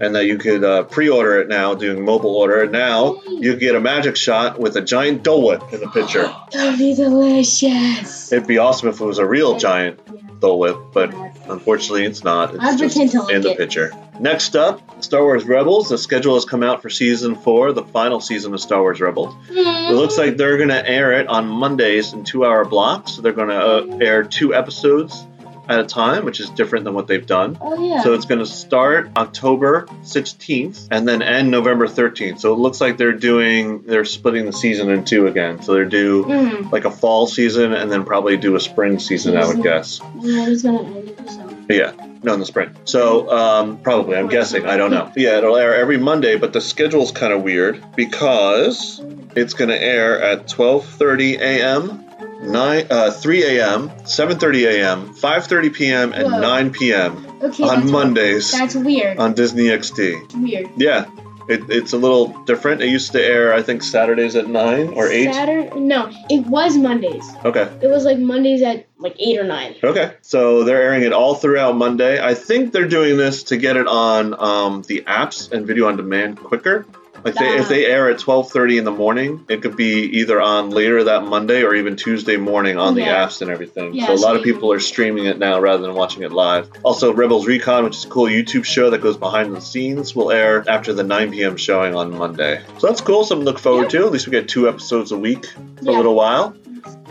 And 0.01 0.15
that 0.15 0.27
you 0.27 0.39
could 0.39 0.65
uh, 0.65 0.85
pre-order 0.85 1.41
it 1.41 1.49
now, 1.49 1.75
doing 1.75 2.05
mobile 2.05 2.37
order. 2.37 2.63
And 2.63 2.73
now 2.73 3.21
you 3.27 3.57
get 3.57 3.75
a 3.75 3.81
magic 3.81 4.17
shot 4.17 4.59
with 4.59 4.77
a 4.77 4.81
giant 4.83 5.23
Dole 5.23 5.47
Whip 5.47 5.73
in 5.73 5.81
the 5.81 5.89
picture. 5.89 6.23
That 6.53 6.71
would 6.71 6.79
be 6.79 6.95
delicious. 6.95 8.33
It'd 8.33 8.47
be 8.47 8.59
awesome 8.59 8.89
if 8.89 9.01
it 9.01 9.05
was 9.05 9.19
a 9.19 9.27
real 9.27 9.59
giant 9.59 10.41
Dole 10.41 10.59
Whip, 10.59 10.77
but 10.93 11.13
unfortunately 11.49 12.05
it's 12.05 12.23
not. 12.23 12.55
It's 12.55 12.63
I'll 12.63 12.77
just 12.77 12.97
pretend 12.97 13.11
to 13.13 13.23
like 13.23 13.35
in 13.35 13.43
the 13.43 13.51
it. 13.53 13.59
picture. 13.59 13.93
Next 14.21 14.57
up, 14.57 15.03
Star 15.03 15.23
Wars 15.23 15.45
Rebels. 15.45 15.89
The 15.89 15.99
schedule 15.99 16.35
has 16.35 16.45
come 16.45 16.63
out 16.63 16.83
for 16.83 16.91
season 16.91 17.37
four, 17.37 17.73
the 17.73 17.85
final 17.85 18.21
season 18.21 18.53
of 18.55 18.61
Star 18.61 18.81
Wars 18.81 19.01
Rebels. 19.01 19.35
It 19.49 19.95
looks 19.95 20.19
like 20.19 20.37
they're 20.37 20.57
going 20.57 20.71
to 20.71 20.89
air 20.89 21.21
it 21.21 21.29
on 21.29 21.47
Mondays 21.47 22.13
in 22.13 22.25
two-hour 22.25 22.65
blocks. 22.65 23.13
So 23.13 23.23
they're 23.23 23.33
going 23.33 23.49
to 23.49 23.95
uh, 23.95 23.99
air 24.01 24.25
two 24.25 24.55
episodes 24.55 25.25
at 25.69 25.81
a 25.81 25.85
time, 25.85 26.25
which 26.25 26.41
is 26.41 26.49
different 26.51 26.85
than 26.85 26.95
what 26.95 27.07
they've 27.07 27.27
done. 27.27 27.59
Oh 27.61 27.85
yeah. 27.85 28.03
So 28.03 28.15
it's 28.15 28.25
going 28.25 28.39
to 28.41 28.47
start 28.47 29.11
October 29.17 29.87
16th 30.03 30.89
and 30.91 31.07
then 31.07 31.23
end 31.23 31.51
November 31.51 31.87
13th. 31.87 32.41
So 32.41 32.53
it 32.53 32.59
looks 32.59 32.81
like 32.81 32.97
they're 32.97 33.13
doing, 33.13 33.83
they're 33.83 34.05
splitting 34.05 34.47
the 34.47 34.53
season 34.53 34.91
in 34.91 35.05
two 35.05 35.27
again. 35.27 35.63
So 35.63 35.75
they're 35.75 35.85
do 35.85 36.25
Mm. 36.25 36.73
like 36.73 36.85
a 36.85 36.91
fall 36.91 37.27
season 37.27 37.73
and 37.73 37.91
then 37.93 38.05
probably 38.05 38.37
do 38.37 38.57
a 38.57 38.61
spring 38.61 38.99
season, 38.99 39.37
I 39.37 39.47
would 39.47 39.63
guess. 39.63 40.01
Yeah, 40.21 40.47
he's 40.47 40.63
gonna 40.63 40.83
end. 40.83 41.67
Yeah, 41.71 41.93
no, 42.23 42.33
in 42.33 42.41
the 42.41 42.47
spring. 42.47 42.75
So 42.85 43.31
um, 43.31 43.79
probably, 43.79 44.17
I'm 44.17 44.29
guessing. 44.29 44.65
I 44.67 44.77
don't 44.79 44.91
know. 44.91 45.13
Yeah, 45.17 45.39
it'll 45.39 45.57
air 45.57 45.75
every 45.75 45.99
Monday, 45.99 46.37
but 46.37 46.53
the 46.53 46.61
schedule's 46.63 47.13
kind 47.13 47.33
of 47.33 47.43
weird 47.43 47.85
because 47.97 49.01
it's 49.37 49.53
going 49.55 49.69
to 49.69 49.81
air 49.81 50.21
at 50.23 50.47
12:30 50.49 51.39
a.m. 51.41 52.05
9, 52.41 52.87
uh, 52.91 53.11
3 53.11 53.45
a.m., 53.45 53.89
7:30 53.91 54.67
a.m., 54.67 55.15
5:30 55.15 55.75
p.m., 55.75 56.13
and 56.13 56.33
Whoa. 56.33 56.41
9 56.41 56.71
p.m. 56.71 57.27
Okay. 57.43 57.65
on 57.65 57.91
Mondays 57.91 58.53
That's 58.53 58.75
weird. 58.75 59.19
on 59.19 59.35
Disney 59.35 59.65
XD. 59.65 60.25
It's 60.25 60.35
weird. 60.35 60.71
Yeah, 60.77 61.11
it, 61.49 61.71
it's 61.71 61.95
a 61.95 61.99
little 61.99 62.29
different. 62.45 62.83
It 62.83 62.89
used 62.89 63.13
to 63.13 63.25
air, 63.25 63.55
I 63.55 63.63
think, 63.63 63.83
Saturdays 63.83 64.37
at 64.37 64.49
9 64.49 64.89
or 64.89 65.09
8. 65.09 65.33
Saturday? 65.33 65.81
No, 65.81 66.11
it 66.29 66.47
was 66.47 66.77
Mondays. 66.77 67.29
Okay. 67.45 67.69
It 67.83 67.89
was 67.89 68.05
like 68.05 68.19
Mondays 68.19 68.63
at 68.63 68.87
like 68.99 69.17
eight 69.19 69.39
or 69.39 69.45
nine. 69.45 69.77
Okay, 69.83 70.13
so 70.23 70.65
they're 70.65 70.83
airing 70.83 71.05
it 71.05 71.13
all 71.13 71.35
throughout 71.35 71.77
Monday. 71.77 72.23
I 72.23 72.35
think 72.35 72.73
they're 72.73 72.89
doing 72.89 73.17
this 73.17 73.45
to 73.45 73.57
get 73.57 73.77
it 73.77 73.87
on 73.87 74.35
um, 74.39 74.83
the 74.83 75.03
apps 75.03 75.53
and 75.53 75.67
video 75.67 75.89
on 75.89 75.97
demand 75.97 76.39
quicker. 76.39 76.85
Like 77.25 77.35
they, 77.35 77.59
if 77.59 77.69
they 77.69 77.87
air 77.87 78.11
at 78.11 78.19
twelve 78.19 78.51
thirty 78.51 78.79
in 78.79 78.85
the 78.85 78.93
morning, 78.93 79.45
it 79.49 79.63
could 79.63 79.77
be 79.77 80.03
either 80.19 80.41
on 80.41 80.71
later 80.71 81.05
that 81.05 81.25
Monday 81.25 81.63
or 81.63 81.75
even 81.75 81.97
Tuesday 81.97 82.37
morning 82.37 82.79
on 82.79 82.95
the 82.95 83.03
apps 83.03 83.43
and 83.43 83.51
everything. 83.51 83.95
Yeah, 83.95 84.07
so 84.07 84.15
a 84.15 84.17
lot 84.17 84.37
of 84.37 84.43
people 84.43 84.73
are 84.73 84.81
streaming 84.81 85.27
it 85.27 85.39
now 85.39 85.61
rather 85.61 85.83
than 85.83 85.95
watching 85.95 86.23
it 86.23 86.33
live. 86.33 86.71
Also, 86.83 87.13
Rebels 87.13 87.47
Recon, 87.47 87.85
which 87.85 87.97
is 87.97 88.05
a 88.05 88.09
cool 88.09 88.27
YouTube 88.27 88.65
show 88.65 88.91
that 88.91 89.01
goes 89.01 89.17
behind 89.17 89.55
the 89.55 89.61
scenes, 89.61 90.15
will 90.15 90.31
air 90.31 90.65
after 90.69 90.93
the 90.93 91.03
9 91.03 91.33
p.m. 91.33 91.57
showing 91.57 91.95
on 91.95 92.17
Monday. 92.17 92.63
So 92.79 92.87
that's 92.87 93.01
cool. 93.01 93.25
Something 93.25 93.45
to 93.45 93.51
look 93.53 93.61
forward 93.61 93.91
to. 93.91 94.07
At 94.07 94.13
least 94.13 94.27
we 94.27 94.31
get 94.31 94.49
two 94.49 94.69
episodes 94.69 95.13
a 95.13 95.19
week 95.19 95.47
for 95.47 95.91
a 95.91 95.93
little 95.93 96.15
while. 96.15 96.55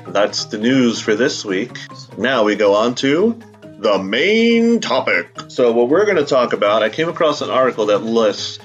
That's 0.08 0.46
the 0.46 0.58
news 0.58 1.02
for 1.02 1.16
this 1.16 1.44
week. 1.44 1.78
Now 2.18 2.44
we 2.44 2.56
go 2.56 2.76
on 2.76 2.96
to 2.96 3.40
the 3.80 4.00
main 4.00 4.80
topic. 4.80 5.30
So, 5.50 5.72
what 5.72 5.90
we're 5.90 6.06
going 6.06 6.18
to 6.18 6.26
talk 6.26 6.54
about, 6.54 6.82
I 6.82 6.90
came 6.90 7.10
across 7.10 7.42
an 7.42 7.50
article 7.50 7.88
that 7.88 8.00
lists 8.00 8.60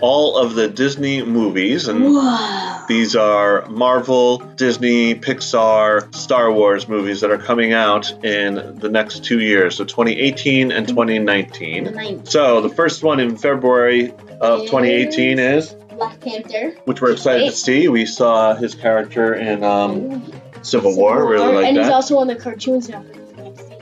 all 0.00 0.36
of 0.36 0.54
the 0.54 0.68
Disney 0.68 1.22
movies, 1.22 1.88
and 1.88 2.14
Wow. 2.14 2.84
these 2.88 3.14
are 3.16 3.64
Marvel, 3.68 4.38
Disney, 4.56 5.14
Pixar, 5.14 6.14
Star 6.14 6.52
Wars 6.52 6.88
movies 6.88 7.20
that 7.20 7.30
are 7.30 7.38
coming 7.38 7.72
out 7.72 8.12
in 8.24 8.78
the 8.78 8.88
next 8.88 9.24
two 9.24 9.40
years, 9.40 9.76
so 9.76 9.84
2018 9.84 10.72
and 10.72 10.86
2019. 10.88 11.84
Nine. 11.84 12.26
So, 12.26 12.60
the 12.60 12.68
first 12.68 13.02
one 13.02 13.20
in 13.20 13.36
February 13.36 14.12
of 14.40 14.60
2018 14.62 15.38
is, 15.38 15.74
Black 15.96 16.20
Panther. 16.20 16.74
which 16.86 17.00
we're 17.00 17.12
excited 17.12 17.46
to 17.46 17.52
see. 17.52 17.86
We 17.88 18.04
saw 18.04 18.54
his 18.54 18.74
character 18.74 19.34
in 19.34 19.62
um, 19.62 20.24
Civil 20.62 20.96
War, 20.96 21.24
really 21.28 21.54
like 21.54 21.66
and 21.68 21.76
that. 21.76 21.84
he's 21.84 21.92
also 21.92 22.18
on 22.18 22.26
the 22.26 22.34
cartoons 22.36 22.88
now. 22.88 23.04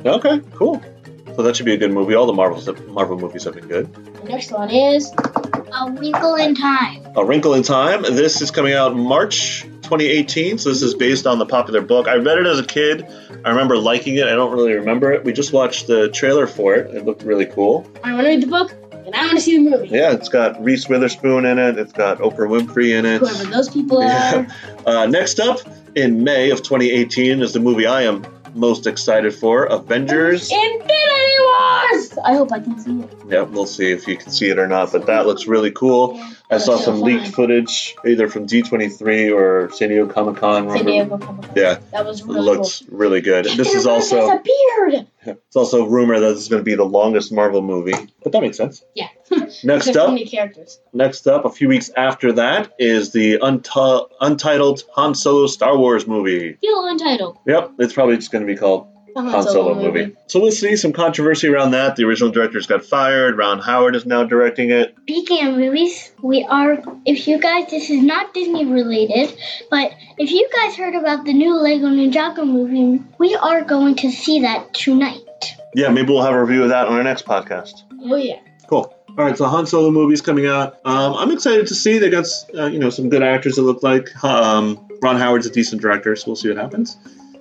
Okay, 0.04 0.40
cool. 0.54 0.82
So 1.34 1.42
that 1.42 1.56
should 1.56 1.64
be 1.64 1.72
a 1.72 1.78
good 1.78 1.90
movie. 1.92 2.14
All 2.14 2.26
the 2.26 2.34
Marvels, 2.34 2.68
Marvel 2.88 3.18
movies 3.18 3.44
have 3.44 3.54
been 3.54 3.66
good. 3.66 3.94
The 4.16 4.28
next 4.28 4.52
one 4.52 4.68
is 4.68 5.10
A 5.74 5.90
Wrinkle 5.90 6.34
in 6.34 6.54
Time. 6.54 7.06
A 7.16 7.24
Wrinkle 7.24 7.54
in 7.54 7.62
Time. 7.62 8.02
This 8.02 8.42
is 8.42 8.50
coming 8.50 8.74
out 8.74 8.94
March 8.94 9.62
2018. 9.62 10.58
So 10.58 10.68
this 10.68 10.82
is 10.82 10.94
based 10.94 11.26
on 11.26 11.38
the 11.38 11.46
popular 11.46 11.80
book. 11.80 12.08
I 12.08 12.16
read 12.16 12.38
it 12.38 12.46
as 12.46 12.58
a 12.58 12.64
kid. 12.64 13.06
I 13.44 13.50
remember 13.50 13.78
liking 13.78 14.16
it. 14.16 14.26
I 14.26 14.32
don't 14.32 14.52
really 14.52 14.74
remember 14.74 15.12
it. 15.12 15.24
We 15.24 15.32
just 15.32 15.52
watched 15.52 15.86
the 15.86 16.10
trailer 16.10 16.46
for 16.46 16.74
it. 16.74 16.94
It 16.94 17.06
looked 17.06 17.22
really 17.22 17.46
cool. 17.46 17.86
I 18.04 18.12
want 18.12 18.24
to 18.24 18.28
read 18.28 18.42
the 18.42 18.48
book 18.48 18.72
and 18.92 19.14
I 19.14 19.24
want 19.24 19.38
to 19.38 19.40
see 19.40 19.56
the 19.56 19.70
movie. 19.70 19.88
Yeah, 19.88 20.12
it's 20.12 20.28
got 20.28 20.62
Reese 20.62 20.88
Witherspoon 20.88 21.46
in 21.46 21.58
it. 21.58 21.78
It's 21.78 21.92
got 21.92 22.18
Oprah 22.18 22.48
Winfrey 22.48 22.96
in 22.98 23.06
it. 23.06 23.20
Whoever 23.20 23.44
those 23.44 23.68
people 23.70 23.98
are. 23.98 24.06
Yeah. 24.06 24.52
Uh, 24.84 25.06
next 25.06 25.38
up 25.38 25.60
in 25.94 26.24
May 26.24 26.50
of 26.50 26.58
2018 26.64 27.40
is 27.40 27.52
the 27.52 27.60
movie 27.60 27.86
I 27.86 28.02
am 28.02 28.26
most 28.52 28.88
excited 28.88 29.32
for 29.32 29.64
Avengers. 29.66 30.50
Infinity 30.50 31.21
Wars! 31.40 32.18
I 32.24 32.34
hope 32.34 32.52
I 32.52 32.60
can 32.60 32.78
see 32.78 33.00
it. 33.00 33.12
Yeah, 33.28 33.42
we'll 33.42 33.66
see 33.66 33.90
if 33.90 34.06
you 34.08 34.16
can 34.16 34.30
see 34.30 34.48
it 34.50 34.58
or 34.58 34.66
not, 34.68 34.92
but 34.92 35.06
that 35.06 35.26
looks 35.26 35.46
really 35.46 35.70
cool. 35.70 36.20
I 36.50 36.58
saw 36.58 36.76
some 36.76 37.00
leaked 37.00 37.28
footage 37.28 37.94
either 38.06 38.28
from 38.28 38.46
D23 38.46 39.34
or 39.34 39.70
San 39.72 39.88
Diego 39.88 40.06
Comic 40.06 40.36
Con. 40.36 40.68
San 40.70 40.84
Diego 40.84 41.16
Comic 41.18 41.46
Con. 41.46 41.52
Yeah, 41.56 41.78
That 41.92 42.04
was 42.04 42.22
really 42.22 42.40
looks 42.40 42.82
really 42.90 43.20
good. 43.20 43.46
cool. 43.46 43.56
This 43.56 43.74
is 43.74 43.86
also 43.86 44.28
has 44.28 44.40
a 44.40 44.42
beard! 44.42 45.06
it's 45.24 45.56
also 45.56 45.86
a 45.86 45.88
rumor 45.88 46.18
that 46.18 46.28
this 46.30 46.40
is 46.40 46.48
going 46.48 46.60
to 46.60 46.64
be 46.64 46.74
the 46.74 46.84
longest 46.84 47.32
Marvel 47.32 47.62
movie, 47.62 47.94
but 48.22 48.32
that 48.32 48.42
makes 48.42 48.56
sense. 48.56 48.84
Yeah. 48.94 49.08
Next 49.64 49.96
up, 49.96 50.18
characters. 50.28 50.80
next 50.92 51.26
up, 51.26 51.44
a 51.44 51.50
few 51.50 51.68
weeks 51.68 51.90
after 51.96 52.32
that 52.34 52.72
is 52.78 53.12
the 53.12 53.38
unti- 53.38 54.08
untitled 54.20 54.82
Han 54.94 55.14
Solo 55.14 55.46
Star 55.46 55.76
Wars 55.78 56.06
movie. 56.06 56.54
Feel 56.60 56.84
untitled. 56.86 57.38
Yep, 57.46 57.72
it's 57.78 57.92
probably 57.94 58.16
just 58.16 58.30
going 58.32 58.46
to 58.46 58.52
be 58.52 58.58
called 58.58 58.88
The 59.14 59.22
Han 59.22 59.42
Solo 59.42 59.74
movie. 59.74 60.16
So 60.26 60.40
we'll 60.40 60.52
see 60.52 60.76
some 60.76 60.92
controversy 60.92 61.48
around 61.48 61.72
that. 61.72 61.96
The 61.96 62.04
original 62.04 62.30
directors 62.30 62.66
got 62.66 62.84
fired. 62.84 63.36
Ron 63.36 63.58
Howard 63.58 63.94
is 63.96 64.06
now 64.06 64.24
directing 64.24 64.70
it. 64.70 64.94
Speaking 65.02 65.46
of 65.46 65.56
movies, 65.56 66.12
we 66.22 66.44
are. 66.44 66.82
If 67.04 67.28
you 67.28 67.38
guys, 67.38 67.70
this 67.70 67.90
is 67.90 68.02
not 68.02 68.32
Disney 68.32 68.64
related, 68.64 69.36
but 69.70 69.92
if 70.18 70.30
you 70.30 70.48
guys 70.54 70.76
heard 70.76 70.94
about 70.94 71.24
the 71.24 71.32
new 71.32 71.54
Lego 71.60 71.86
Ninjago 71.86 72.46
movie, 72.46 73.02
we 73.18 73.34
are 73.34 73.62
going 73.62 73.96
to 73.96 74.10
see 74.10 74.40
that 74.40 74.72
tonight. 74.72 75.20
Yeah, 75.74 75.88
maybe 75.88 76.08
we'll 76.12 76.22
have 76.22 76.34
a 76.34 76.40
review 76.40 76.62
of 76.62 76.68
that 76.70 76.86
on 76.86 76.94
our 76.94 77.02
next 77.02 77.24
podcast. 77.24 77.82
Oh, 78.02 78.16
yeah. 78.16 78.40
Cool. 78.66 78.94
All 79.08 79.24
right, 79.26 79.36
so 79.36 79.44
Han 79.44 79.66
Solo 79.66 79.90
movie's 79.90 80.22
coming 80.22 80.46
out. 80.46 80.80
Um, 80.86 81.14
I'm 81.14 81.30
excited 81.32 81.66
to 81.66 81.74
see. 81.74 81.98
They 81.98 82.08
got 82.08 82.26
uh, 82.56 82.66
you 82.66 82.78
know 82.78 82.88
some 82.88 83.10
good 83.10 83.22
actors. 83.22 83.58
It 83.58 83.62
look 83.62 83.82
like 83.82 84.24
um, 84.24 84.88
Ron 85.02 85.18
Howard's 85.18 85.46
a 85.46 85.50
decent 85.50 85.82
director, 85.82 86.16
so 86.16 86.28
we'll 86.28 86.36
see 86.36 86.48
what 86.48 86.56
happens. 86.56 86.96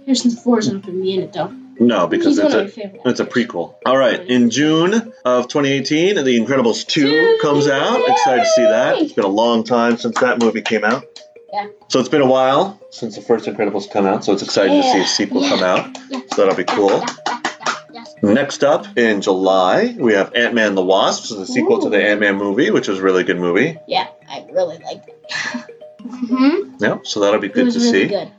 Harrison 0.05 0.31
Ford's 0.31 0.67
not 0.67 0.81
going 0.81 0.97
to 0.97 1.01
be 1.01 1.13
in 1.13 1.21
it, 1.21 1.31
though. 1.31 1.55
No, 1.81 2.05
because 2.07 2.37
it's 2.37 2.53
a 2.53 3.07
it's 3.09 3.19
a 3.19 3.25
prequel. 3.25 3.73
All 3.87 3.97
right, 3.97 4.19
in 4.21 4.51
June 4.51 4.93
of 5.25 5.47
2018, 5.47 6.15
The 6.15 6.21
Incredibles 6.39 6.85
2 6.87 7.39
comes 7.41 7.67
out. 7.67 8.07
Excited 8.07 8.43
to 8.43 8.49
see 8.49 8.61
that. 8.63 8.99
It's 8.99 9.13
been 9.13 9.25
a 9.25 9.27
long 9.27 9.63
time 9.63 9.97
since 9.97 10.19
that 10.19 10.39
movie 10.39 10.61
came 10.61 10.83
out. 10.83 11.03
Yeah. 11.51 11.67
So 11.89 11.99
it's 11.99 12.07
been 12.07 12.21
a 12.21 12.27
while 12.27 12.79
since 12.91 13.15
the 13.15 13.21
first 13.23 13.45
Incredibles 13.47 13.89
come 13.91 14.05
out, 14.05 14.23
so 14.23 14.31
it's 14.31 14.43
exciting 14.43 14.79
to 14.79 14.83
see 14.91 15.01
a 15.01 15.05
sequel 15.07 15.41
Yeah. 15.41 15.49
come 15.49 15.63
out. 15.63 15.97
Yeah. 16.09 16.19
So 16.35 16.41
that'll 16.45 16.55
be 16.55 16.63
cool. 16.65 16.89
Yeah, 16.91 17.05
yeah, 17.25 17.39
yeah, 17.93 18.03
yeah. 18.23 18.33
Next 18.33 18.63
up 18.63 18.85
in 18.97 19.21
July, 19.21 19.95
we 19.97 20.13
have 20.13 20.35
Ant 20.35 20.53
Man 20.53 20.75
the 20.75 20.83
Wasp, 20.85 21.25
so 21.25 21.35
the 21.35 21.47
sequel 21.47 21.81
to 21.81 21.89
the 21.89 22.01
Ant 22.01 22.19
Man 22.21 22.35
movie, 22.37 22.69
which 22.69 22.87
was 22.89 22.99
a 22.99 23.01
really 23.01 23.23
good 23.23 23.39
movie. 23.39 23.79
Yeah, 23.87 24.07
I 24.29 24.45
really 24.51 24.77
liked 24.77 25.09
it. 25.09 25.67
Mm-hmm. 26.01 26.83
Yeah, 26.83 26.97
so 27.03 27.19
that'll 27.19 27.39
be 27.39 27.47
It 27.47 27.53
good 27.53 27.65
was 27.65 27.75
to 27.75 27.79
really 27.79 27.91
see. 27.91 28.07
good. 28.07 28.31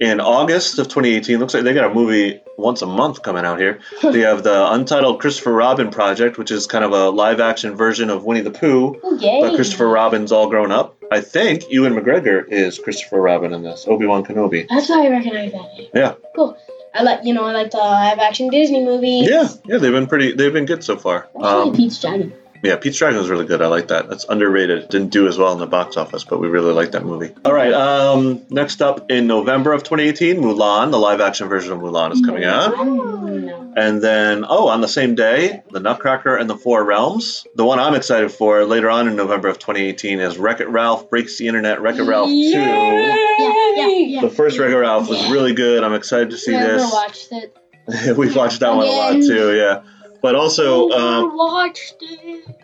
In 0.00 0.20
August 0.20 0.78
of 0.78 0.88
2018, 0.88 1.38
looks 1.38 1.54
like 1.54 1.64
they 1.64 1.72
got 1.72 1.90
a 1.90 1.94
movie 1.94 2.40
once 2.58 2.82
a 2.82 2.86
month 2.86 3.22
coming 3.22 3.44
out 3.44 3.58
here. 3.58 3.80
they 4.02 4.20
have 4.20 4.42
the 4.42 4.72
Untitled 4.72 5.20
Christopher 5.20 5.52
Robin 5.52 5.90
Project, 5.90 6.36
which 6.38 6.50
is 6.50 6.66
kind 6.66 6.84
of 6.84 6.92
a 6.92 7.08
live 7.10 7.40
action 7.40 7.76
version 7.76 8.10
of 8.10 8.24
Winnie 8.24 8.42
the 8.42 8.50
Pooh, 8.50 9.00
Oh, 9.02 9.18
yay. 9.18 9.40
but 9.40 9.54
Christopher 9.56 9.88
Robin's 9.88 10.32
all 10.32 10.48
grown 10.50 10.70
up. 10.70 10.96
I 11.10 11.20
think 11.20 11.70
Ewan 11.70 11.94
McGregor 11.94 12.46
is 12.46 12.78
Christopher 12.78 13.20
Robin 13.20 13.52
in 13.54 13.62
this, 13.62 13.86
Obi 13.88 14.06
Wan 14.06 14.24
Kenobi. 14.24 14.66
That's 14.68 14.88
why 14.88 15.06
I 15.06 15.10
recognize 15.10 15.52
that 15.52 15.72
name. 15.78 15.88
Yeah. 15.94 16.14
Cool. 16.34 16.58
I 16.92 17.02
like, 17.02 17.24
you 17.24 17.34
know, 17.34 17.44
I 17.44 17.52
like 17.52 17.70
the 17.70 17.76
live 17.78 18.18
action 18.18 18.48
Disney 18.48 18.84
movies. 18.84 19.28
Yeah, 19.30 19.48
yeah, 19.66 19.78
they've 19.78 19.92
been 19.92 20.06
pretty, 20.06 20.32
they've 20.32 20.52
been 20.52 20.64
good 20.64 20.82
so 20.82 20.96
far. 20.96 21.28
Um, 21.36 21.74
Pete's 21.74 22.00
Dragon. 22.00 22.32
Yeah, 22.62 22.76
Pete's 22.76 22.98
Dragon 22.98 23.18
was 23.18 23.28
really 23.28 23.44
good. 23.46 23.62
I 23.62 23.66
like 23.66 23.88
that. 23.88 24.08
That's 24.08 24.24
underrated. 24.28 24.88
Didn't 24.88 25.10
do 25.10 25.28
as 25.28 25.38
well 25.38 25.52
in 25.52 25.58
the 25.58 25.66
box 25.66 25.96
office, 25.96 26.24
but 26.24 26.38
we 26.38 26.48
really 26.48 26.72
like 26.72 26.92
that 26.92 27.04
movie. 27.04 27.32
All 27.44 27.52
right. 27.52 27.72
Um, 27.72 28.42
next 28.50 28.82
up 28.82 29.10
in 29.10 29.26
November 29.26 29.72
of 29.72 29.82
2018, 29.82 30.36
Mulan, 30.38 30.90
the 30.90 30.98
live 30.98 31.20
action 31.20 31.48
version 31.48 31.72
of 31.72 31.80
Mulan 31.80 32.12
is 32.12 32.22
coming 32.24 32.44
out. 32.44 32.74
And 33.78 34.02
then, 34.02 34.44
oh, 34.48 34.68
on 34.68 34.80
the 34.80 34.88
same 34.88 35.14
day, 35.14 35.62
The 35.70 35.80
Nutcracker 35.80 36.34
and 36.36 36.48
the 36.48 36.56
Four 36.56 36.82
Realms. 36.84 37.46
The 37.56 37.64
one 37.64 37.78
I'm 37.78 37.94
excited 37.94 38.30
for 38.32 38.64
later 38.64 38.88
on 38.88 39.06
in 39.06 39.16
November 39.16 39.48
of 39.48 39.58
2018 39.58 40.18
is 40.20 40.38
Wreck 40.38 40.60
It 40.60 40.68
Ralph 40.68 41.10
Breaks 41.10 41.36
the 41.36 41.46
Internet, 41.46 41.82
Wreck 41.82 41.96
It 41.96 42.04
Ralph 42.04 42.28
2. 42.28 42.34
Yeah, 42.34 43.16
yeah, 43.38 43.86
yeah. 43.86 44.20
The 44.22 44.30
first 44.30 44.58
Wreck 44.58 44.70
It 44.70 44.76
Ralph 44.76 45.08
was 45.10 45.30
really 45.30 45.52
good. 45.52 45.84
I'm 45.84 45.92
excited 45.94 46.30
to 46.30 46.38
see 46.38 46.52
Never 46.52 46.78
this. 46.78 46.90
watched 46.92 47.28
it. 47.32 47.56
We've 48.16 48.34
watched 48.34 48.60
that 48.60 48.74
one 48.74 48.86
a 48.86 48.90
lot 48.90 49.12
too, 49.12 49.54
yeah. 49.54 49.82
But 50.26 50.34
also, 50.34 50.88
Never 50.88 51.00
um, 51.00 51.72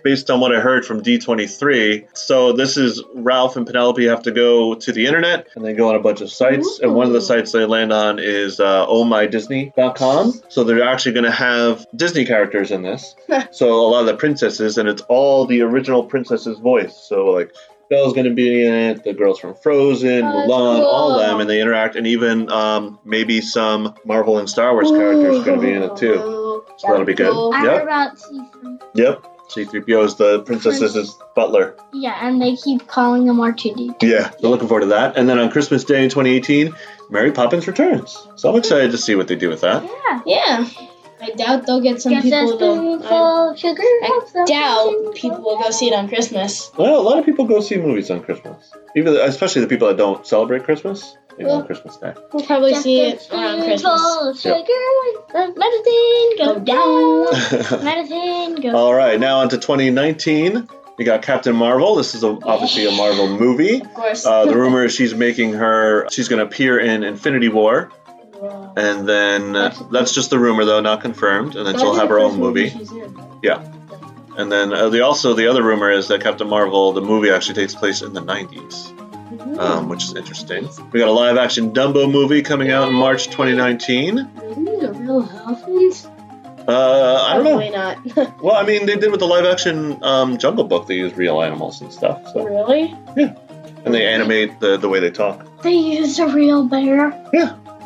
based 0.02 0.32
on 0.32 0.40
what 0.40 0.52
I 0.52 0.58
heard 0.58 0.84
from 0.84 1.00
D23. 1.00 2.08
So 2.12 2.52
this 2.52 2.76
is 2.76 3.00
Ralph 3.14 3.54
and 3.54 3.64
Penelope 3.64 4.04
have 4.06 4.22
to 4.22 4.32
go 4.32 4.74
to 4.74 4.90
the 4.90 5.06
internet 5.06 5.46
and 5.54 5.64
they 5.64 5.72
go 5.72 5.88
on 5.88 5.94
a 5.94 6.00
bunch 6.00 6.22
of 6.22 6.32
sites. 6.32 6.80
And 6.82 6.96
one 6.96 7.06
of 7.06 7.12
the 7.12 7.20
sites 7.20 7.52
they 7.52 7.64
land 7.64 7.92
on 7.92 8.18
is 8.18 8.58
uh, 8.58 8.84
ohmydisney.com. 8.88 10.42
So 10.48 10.64
they're 10.64 10.82
actually 10.82 11.12
going 11.12 11.26
to 11.26 11.30
have 11.30 11.86
Disney 11.94 12.24
characters 12.24 12.72
in 12.72 12.82
this. 12.82 13.14
so 13.52 13.72
a 13.72 13.86
lot 13.86 14.00
of 14.00 14.06
the 14.06 14.16
princesses, 14.16 14.76
and 14.76 14.88
it's 14.88 15.02
all 15.02 15.46
the 15.46 15.60
original 15.60 16.02
princesses' 16.02 16.58
voice. 16.58 16.96
So 16.96 17.26
like. 17.26 17.52
Belle's 17.90 18.14
going 18.14 18.24
to 18.24 18.32
be 18.34 18.64
in 18.64 18.72
it. 18.72 19.04
The 19.04 19.12
girls 19.12 19.38
from 19.38 19.54
Frozen, 19.54 20.24
Oh, 20.24 20.46
Mulan, 20.48 20.82
all 20.82 21.10
cool. 21.10 21.18
them, 21.18 21.40
and 21.40 21.50
they 21.50 21.60
interact. 21.60 21.94
And 21.94 22.06
even 22.06 22.50
um, 22.50 22.98
maybe 23.04 23.42
some 23.42 23.94
Marvel 24.06 24.38
and 24.38 24.48
Star 24.48 24.72
Wars 24.72 24.90
characters 24.90 25.40
are 25.40 25.44
going 25.44 25.60
to 25.60 25.66
be 25.66 25.72
in 25.74 25.82
it 25.82 25.96
too. 25.98 26.41
So 26.76 26.88
that'll 26.88 27.04
be 27.04 27.14
good. 27.14 27.30
Cool. 27.32 27.52
I 27.54 27.64
Yep. 27.64 27.72
heard 27.72 27.82
about 27.82 28.18
season. 28.18 28.78
Yep. 28.94 29.26
C-3PO 29.48 30.04
is 30.04 30.14
the 30.14 30.40
princess's 30.40 31.18
butler. 31.34 31.76
Yeah, 31.92 32.16
and 32.26 32.40
they 32.40 32.56
keep 32.56 32.86
calling 32.86 33.26
him 33.26 33.36
R2D2. 33.36 34.02
Yeah, 34.02 34.30
we're 34.42 34.48
looking 34.48 34.66
forward 34.66 34.82
to 34.82 34.86
that. 34.86 35.16
And 35.18 35.28
then 35.28 35.38
on 35.38 35.50
Christmas 35.50 35.84
Day 35.84 36.02
in 36.02 36.08
2018, 36.08 36.74
Mary 37.10 37.32
Poppins 37.32 37.66
returns. 37.66 38.26
So 38.36 38.48
I'm 38.50 38.56
excited 38.56 38.92
to 38.92 38.98
see 38.98 39.14
what 39.14 39.28
they 39.28 39.36
do 39.36 39.50
with 39.50 39.60
that. 39.60 39.82
Yeah. 39.84 40.20
Yeah. 40.24 40.68
I 41.22 41.30
doubt 41.30 41.66
they'll 41.66 41.80
get 41.80 42.02
some 42.02 42.14
Gets 42.14 42.30
that 42.30 42.44
people 42.44 42.58
spoon 42.58 43.02
to. 43.02 43.06
I, 43.06 43.54
sugar. 43.56 43.82
I 43.82 44.44
doubt 44.46 45.14
people 45.14 45.40
will 45.42 45.58
go 45.62 45.70
see 45.70 45.86
it 45.86 45.94
on 45.94 46.08
Christmas. 46.08 46.72
Well, 46.76 47.00
a 47.00 47.00
lot 47.00 47.18
of 47.18 47.24
people 47.24 47.44
go 47.44 47.60
see 47.60 47.76
movies 47.76 48.10
on 48.10 48.24
Christmas, 48.24 48.72
even 48.96 49.16
especially 49.16 49.62
the 49.62 49.68
people 49.68 49.86
that 49.86 49.96
don't 49.96 50.26
celebrate 50.26 50.64
Christmas. 50.64 51.16
They 51.38 51.44
go 51.44 51.50
on 51.50 51.66
Christmas 51.66 51.96
Day. 51.96 52.12
We'll 52.32 52.44
probably 52.44 52.72
Just 52.72 52.82
see 52.82 53.00
it 53.00 53.28
around 53.32 53.62
Christmas. 53.62 54.18
of 54.20 54.38
sugar. 54.38 54.62
Medicine 55.32 56.36
go 56.38 56.60
Go 56.60 56.60
down. 56.60 57.84
Medicine 57.84 58.60
go. 58.60 58.76
All 58.76 58.92
right, 58.92 59.18
now 59.18 59.38
on 59.38 59.48
to 59.50 59.56
2019. 59.58 60.68
We 60.98 61.04
got 61.06 61.22
Captain 61.22 61.56
Marvel. 61.56 61.94
This 61.94 62.14
is 62.14 62.22
a, 62.22 62.28
obviously 62.28 62.86
a 62.86 62.90
Marvel 62.90 63.38
movie. 63.38 63.80
Of 63.80 63.94
course. 63.94 64.26
Uh, 64.26 64.44
the 64.44 64.56
rumor 64.56 64.84
is 64.84 64.94
she's 64.94 65.14
making 65.14 65.54
her. 65.54 66.06
She's 66.10 66.28
going 66.28 66.40
to 66.40 66.44
appear 66.44 66.78
in 66.78 67.02
Infinity 67.02 67.48
War, 67.48 67.90
and 68.76 69.08
then 69.08 69.54
uh, 69.54 69.74
that's 69.90 70.12
just 70.12 70.30
the 70.30 70.38
rumor 70.38 70.64
though, 70.64 70.80
not 70.80 71.00
confirmed. 71.00 71.56
And 71.56 71.66
then 71.66 71.78
she'll 71.78 71.94
have 71.94 72.08
her 72.08 72.18
own 72.18 72.38
movie. 72.38 72.72
Yeah. 73.42 73.72
And 74.36 74.50
then 74.50 74.72
uh, 74.72 74.88
the 74.88 75.02
also 75.02 75.34
the 75.34 75.48
other 75.48 75.62
rumor 75.62 75.90
is 75.90 76.08
that 76.08 76.22
Captain 76.22 76.48
Marvel, 76.48 76.92
the 76.92 77.02
movie, 77.02 77.30
actually 77.30 77.54
takes 77.54 77.74
place 77.74 78.00
in 78.00 78.14
the 78.14 78.22
90s, 78.22 79.58
um, 79.58 79.88
which 79.88 80.04
is 80.04 80.14
interesting. 80.14 80.68
We 80.90 81.00
got 81.00 81.08
a 81.08 81.12
live 81.12 81.36
action 81.36 81.72
Dumbo 81.72 82.10
movie 82.10 82.42
coming 82.42 82.70
out 82.70 82.88
in 82.88 82.94
March 82.94 83.26
2019. 83.26 84.16
These 84.56 84.82
are 84.84 84.92
real 84.94 85.28
elephants? 85.30 86.06
Uh, 86.66 87.26
I 87.28 87.34
don't 87.34 87.44
know. 87.44 87.50
Probably 87.50 87.70
not. 87.70 88.38
Well, 88.42 88.56
I 88.56 88.64
mean, 88.64 88.86
they 88.86 88.96
did 88.96 89.10
with 89.10 89.20
the 89.20 89.26
live 89.26 89.44
action 89.44 90.02
um, 90.02 90.38
Jungle 90.38 90.64
Book. 90.64 90.86
They 90.86 90.94
use 90.94 91.14
real 91.14 91.42
animals 91.42 91.80
and 91.80 91.92
stuff, 91.92 92.22
so 92.32 92.44
really? 92.44 92.94
and 93.84 93.94
they 93.94 94.06
animate 94.06 94.60
the, 94.60 94.76
the 94.76 94.88
way 94.88 95.00
they 95.00 95.10
talk. 95.10 95.62
They 95.62 95.74
used 95.74 96.18
a 96.20 96.26
real 96.26 96.64
bear. 96.64 97.12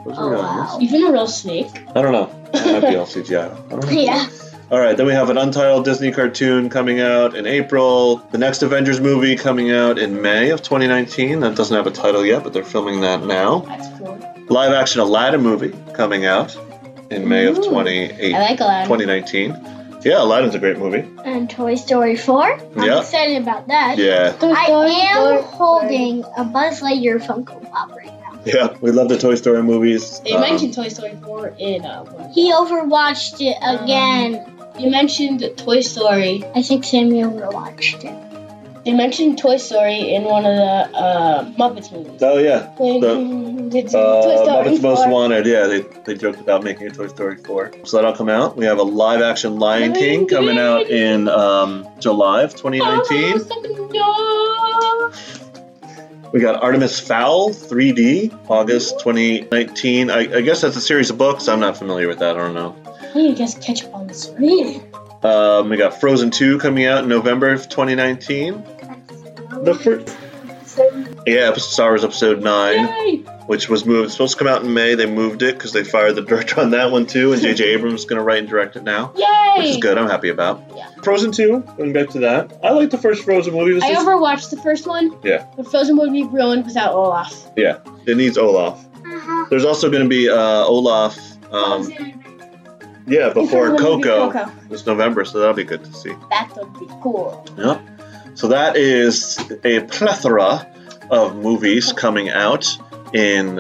Those 0.07 0.17
Oh, 0.19 0.29
are 0.29 0.37
wow. 0.37 0.51
animals. 0.63 0.83
Even 0.83 1.05
a 1.07 1.13
real 1.13 1.27
snake? 1.27 1.71
I 1.95 2.03
don't 2.03 2.13
know. 2.13 2.31
That 2.53 2.83
might 2.83 2.91
be 2.91 2.97
all 3.01 3.07
CGI. 3.07 3.51
I 3.67 3.69
don't 3.69 3.85
know. 3.85 3.91
Yeah. 3.91 4.27
All 4.71 4.81
right, 4.81 4.97
then 4.97 5.07
we 5.07 5.13
have 5.13 5.31
an 5.31 5.39
untitled 5.39 5.85
Disney 5.85 6.11
cartoon 6.11 6.71
coming 6.71 7.01
out 7.01 7.37
in 7.37 7.47
April. 7.47 8.17
The 8.33 8.39
next 8.39 8.63
Avengers 8.63 9.01
movie 9.01 9.37
coming 9.37 9.71
out 9.71 9.97
in 9.99 10.23
May 10.23 10.51
of 10.51 10.61
2019. 10.63 11.39
That 11.41 11.55
doesn't 11.55 11.77
have 11.77 11.87
a 11.87 11.93
title 11.93 12.27
yet, 12.27 12.43
but 12.43 12.53
they're 12.53 12.65
filming 12.65 13.03
that 13.03 13.23
now. 13.25 13.61
That's 13.61 13.99
cool. 13.99 14.19
Live 14.49 14.73
action 14.73 15.01
Aladdin 15.01 15.41
movie 15.43 15.73
coming 15.95 16.25
out 16.27 16.57
in 17.11 17.29
May 17.29 17.47
of 17.47 17.59
Ooh. 17.59 17.69
28, 17.71 18.35
I 18.35 18.39
like 18.41 18.59
Aladdin. 18.61 18.89
2019. 18.89 20.01
Yeah, 20.05 20.23
Aladdin's 20.23 20.55
a 20.57 20.59
great 20.59 20.79
movie. 20.79 21.09
And 21.25 21.49
Toy 21.49 21.77
Story 21.77 22.17
4. 22.17 22.43
I'm 22.77 22.83
Yeah. 22.83 23.01
excited 23.01 23.43
about 23.43 23.69
that. 23.69 23.99
Yeah, 23.99 24.35
I 24.43 24.67
am 25.13 25.43
holding 25.45 26.25
a 26.37 26.45
Buzz 26.45 26.81
Lightyear 26.81 27.21
Funko 27.25 27.71
Pop 27.71 27.91
right 27.91 28.07
now. 28.07 28.16
Yeah, 28.47 28.77
we 28.81 28.91
love 28.93 29.09
the 29.09 29.19
Toy 29.19 29.35
Story 29.35 29.63
movies. 29.63 30.21
They 30.21 30.33
Um, 30.33 30.41
mentioned 30.41 30.75
Toy 30.75 30.89
Story 30.89 31.17
4 31.25 31.55
in 31.59 31.85
uh, 31.85 32.05
He 32.33 32.53
overwatched 32.53 33.41
it 33.41 33.57
again. 33.63 34.41
You 34.79 34.91
mentioned 34.91 35.41
Toy 35.57 35.81
Story. 35.81 36.45
I 36.55 36.63
think 36.63 36.85
Sammy 36.85 37.23
overwatched 37.23 38.05
it. 38.05 38.85
They 38.85 38.93
mentioned 38.93 39.37
Toy 39.39 39.57
Story 39.57 40.15
in 40.15 40.23
one 40.25 40.47
of 40.47 40.55
the 40.55 40.97
uh, 40.97 41.45
Muppets 41.59 41.91
movies. 41.91 42.23
Oh 42.23 42.39
yeah, 42.39 42.69
When 42.79 43.01
the- 43.01 43.17
uh, 43.99 44.23
Toy 44.23 44.37
Story 44.45 44.47
Muppets 44.47 44.81
Most 44.83 45.09
Wanted. 45.09 45.45
Yeah, 45.47 45.67
they, 45.67 45.81
they 46.05 46.15
joked 46.15 46.41
about 46.41 46.63
making 46.63 46.87
a 46.87 46.91
Toy 46.91 47.09
Story 47.09 47.37
4. 47.37 47.73
So 47.85 47.97
that'll 47.97 48.13
come 48.13 48.29
out. 48.29 48.57
We 48.57 48.65
have 48.67 48.79
a 48.79 48.85
live 48.85 49.23
action 49.23 49.59
Lion 49.59 49.93
Lion 49.93 49.95
King 49.95 50.29
coming 50.29 50.59
out 50.59 50.87
in 50.87 51.27
um, 51.29 51.85
July 51.99 52.43
of 52.45 52.55
2019. 52.55 53.41
Oh, 53.99 55.13
We 56.33 56.41
got 56.41 56.63
Artemis 56.63 56.99
Fowl 57.01 57.51
3D, 57.51 58.49
August 58.49 58.99
2019. 59.01 60.11
I, 60.11 60.19
I 60.19 60.41
guess 60.41 60.61
that's 60.61 60.77
a 60.77 60.81
series 60.81 61.11
of 61.11 61.19
books. 61.19 61.49
I'm 61.49 61.61
not 61.61 61.77
familiar 61.77 62.09
with 62.09 62.19
that. 62.19 62.37
I 62.37 62.41
don't 62.41 62.55
know. 62.55 62.77
I 63.01 63.15
need 63.15 63.31
to 63.33 63.35
just 63.37 63.63
catch 63.63 63.85
up 63.85 63.95
on 63.95 64.07
this 64.07 64.31
reading. 64.39 64.83
Um, 65.23 65.69
we 65.71 65.77
got 65.77 66.01
Frozen 66.01 66.31
2 66.33 66.59
coming 66.59 66.85
out 66.85 67.05
in 67.05 67.09
November 67.09 67.51
of 67.53 67.69
2019. 67.69 68.65
The 69.63 69.75
first, 69.75 70.17
yeah, 71.27 71.55
Star 71.55 71.91
Wars 71.91 72.05
Episode 72.05 72.43
9, 72.43 72.77
Yay! 72.77 73.25
Which 73.47 73.69
was 73.69 73.85
moved, 73.87 74.13
supposed 74.13 74.33
to 74.33 74.39
come 74.39 74.49
out 74.49 74.63
in 74.63 74.75
May. 74.75 74.95
They 74.95 75.07
moved 75.07 75.43
it 75.43 75.55
because 75.55 75.73
they 75.73 75.85
fired 75.85 76.15
the 76.15 76.23
director 76.23 76.61
on 76.61 76.71
that 76.71 76.91
one 76.91 77.07
too, 77.07 77.33
and 77.33 77.41
J.J. 77.43 77.65
Abrams 77.75 78.01
is 78.01 78.05
going 78.07 78.19
to 78.19 78.23
write 78.25 78.39
and 78.41 78.49
direct 78.49 78.77
it 78.77 78.83
now, 78.83 79.13
Yay! 79.17 79.55
which 79.59 79.67
is 79.71 79.77
good. 79.79 79.97
I'm 79.99 80.09
happy 80.09 80.29
about. 80.29 80.63
Yeah. 80.75 80.89
Frozen 81.03 81.33
2, 81.33 81.61
going 81.77 81.93
back 81.93 82.09
to 82.11 82.21
that. 82.21 82.59
I 82.65 82.71
like 82.71 82.91
the 82.91 82.99
first 82.99 83.25
Frozen 83.25 83.55
movie. 83.55 83.73
Was 83.75 83.83
I 83.85 83.93
just- 83.93 84.07
overwatched 84.07 84.51
the 84.51 84.57
first 84.63 84.87
one. 84.87 85.17
Yeah. 85.23 85.47
But 85.57 85.71
Frozen 85.71 85.97
would 85.99 86.13
be 86.13 86.25
ruined 86.25 86.65
without 86.67 86.93
Olaf. 86.95 87.51
yeah, 87.57 87.79
it 88.07 88.17
needs 88.17 88.37
Olaf. 88.39 88.85
Uh-huh. 88.85 89.47
There's 89.51 89.65
also 89.65 89.89
going 89.91 90.03
to 90.03 90.09
be 90.09 90.29
uh, 90.29 90.35
Olaf. 90.65 91.17
Um, 91.53 91.89
yeah, 93.07 93.33
before 93.33 93.77
Coco 93.77 94.33
Coco. 94.33 94.51
this 94.69 94.85
November, 94.85 95.25
so 95.25 95.39
that'll 95.39 95.55
be 95.55 95.63
good 95.63 95.85
to 95.85 95.93
see. 95.93 96.13
That 96.31 96.51
would 96.57 96.73
be 96.81 96.87
cool. 97.01 97.47
Yep. 97.57 97.81
So 98.35 98.49
that 98.49 98.77
is 98.77 99.39
a 99.65 99.81
plethora 99.83 100.67
of 101.11 101.37
movies 101.37 101.93
coming 101.93 102.31
out 102.31 102.77
in 103.13 103.57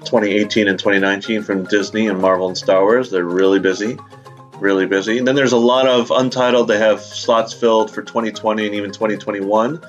2018 0.00 0.68
and 0.68 0.78
2019 0.78 1.42
from 1.42 1.64
Disney 1.64 2.08
and 2.08 2.20
Marvel 2.20 2.48
and 2.48 2.56
Star 2.56 2.82
Wars. 2.82 3.10
They're 3.10 3.24
really 3.24 3.58
busy, 3.58 3.98
really 4.58 4.86
busy. 4.86 5.18
And 5.18 5.26
then 5.26 5.34
there's 5.34 5.52
a 5.52 5.58
lot 5.58 5.86
of 5.86 6.10
untitled. 6.10 6.68
They 6.68 6.78
have 6.78 7.00
slots 7.00 7.52
filled 7.52 7.90
for 7.90 8.02
2020 8.02 8.66
and 8.66 8.74
even 8.74 8.92
2021. 8.92 9.80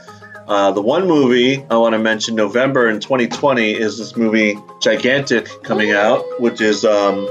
Uh, 0.48 0.72
the 0.72 0.82
one 0.82 1.08
movie 1.08 1.66
I 1.70 1.78
want 1.78 1.94
to 1.94 2.00
mention, 2.00 2.36
November 2.36 2.88
in 2.88 3.00
2020, 3.00 3.74
is 3.74 3.98
this 3.98 4.16
movie 4.16 4.58
Gigantic 4.80 5.50
coming 5.64 5.92
out, 5.92 6.24
which 6.40 6.62
is 6.62 6.86
um, 6.86 7.28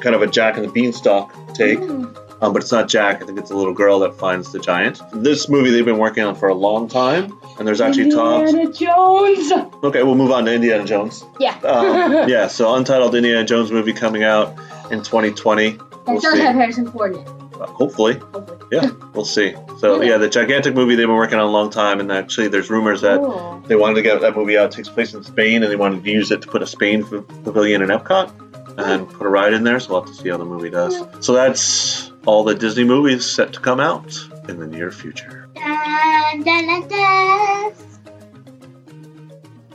kind 0.00 0.16
of 0.16 0.22
a 0.22 0.26
Jack 0.26 0.56
and 0.56 0.64
the 0.66 0.72
Beanstalk 0.72 1.32
take 1.54 1.78
Mm. 1.78 2.19
Um, 2.40 2.52
but 2.52 2.62
it's 2.62 2.72
not 2.72 2.88
Jack. 2.88 3.22
I 3.22 3.26
think 3.26 3.38
it's 3.38 3.50
a 3.50 3.56
little 3.56 3.74
girl 3.74 4.00
that 4.00 4.14
finds 4.16 4.52
the 4.52 4.58
giant. 4.58 5.00
This 5.12 5.48
movie 5.48 5.70
they've 5.70 5.84
been 5.84 5.98
working 5.98 6.24
on 6.24 6.34
for 6.34 6.48
a 6.48 6.54
long 6.54 6.88
time, 6.88 7.38
and 7.58 7.66
there's 7.66 7.80
actually 7.80 8.10
talks. 8.10 8.50
Indiana 8.50 8.72
Jones. 8.72 9.52
Okay, 9.84 10.02
we'll 10.02 10.14
move 10.14 10.30
on 10.30 10.44
to 10.46 10.52
Indiana 10.54 10.84
Jones. 10.84 11.24
Yeah. 11.38 11.56
Um, 11.60 12.12
yeah, 12.28 12.46
so 12.48 12.74
Untitled 12.74 13.14
Indiana 13.14 13.44
Jones 13.44 13.70
movie 13.70 13.92
coming 13.92 14.22
out 14.24 14.50
in 14.90 15.02
2020. 15.02 15.70
That 15.70 15.80
We'll 16.06 16.20
does 16.20 16.32
see. 16.32 16.40
have 16.40 16.54
Harrison 16.54 16.90
Ford 16.90 17.14
in 17.14 17.20
it. 17.20 17.28
Uh, 17.28 17.66
hopefully, 17.66 18.14
Hopefully. 18.14 18.58
yeah, 18.72 18.90
we'll 19.12 19.26
see. 19.26 19.54
So 19.80 20.00
yeah, 20.00 20.16
the 20.16 20.30
gigantic 20.30 20.74
movie 20.74 20.94
they've 20.94 21.06
been 21.06 21.14
working 21.14 21.38
on 21.38 21.44
a 21.46 21.50
long 21.50 21.68
time, 21.68 22.00
and 22.00 22.10
actually 22.10 22.48
there's 22.48 22.70
rumors 22.70 23.02
that 23.02 23.20
Cool. 23.20 23.62
they 23.66 23.76
wanted 23.76 23.96
to 23.96 24.02
get 24.02 24.18
that 24.22 24.34
movie 24.34 24.56
out. 24.56 24.72
It 24.72 24.76
takes 24.76 24.88
place 24.88 25.12
in 25.12 25.22
Spain, 25.24 25.62
and 25.62 25.70
they 25.70 25.76
wanted 25.76 26.02
to 26.02 26.10
use 26.10 26.30
it 26.30 26.40
to 26.40 26.48
put 26.48 26.62
a 26.62 26.66
Spain 26.66 27.04
pavilion 27.04 27.82
in 27.82 27.90
Epcot 27.90 28.32
and 28.78 29.06
put 29.10 29.26
a 29.26 29.28
ride 29.28 29.52
in 29.52 29.62
there. 29.64 29.78
So 29.78 29.90
we'll 29.92 30.00
have 30.04 30.10
to 30.10 30.16
see 30.22 30.30
how 30.30 30.38
the 30.38 30.46
movie 30.46 30.70
does. 30.70 30.96
So 31.22 31.34
that's 31.34 32.09
all 32.30 32.44
the 32.44 32.54
Disney 32.54 32.84
movies 32.84 33.26
set 33.26 33.52
to 33.54 33.58
come 33.58 33.80
out 33.80 34.16
in 34.48 34.60
the 34.60 34.66
near 34.68 34.92
future. 34.92 35.48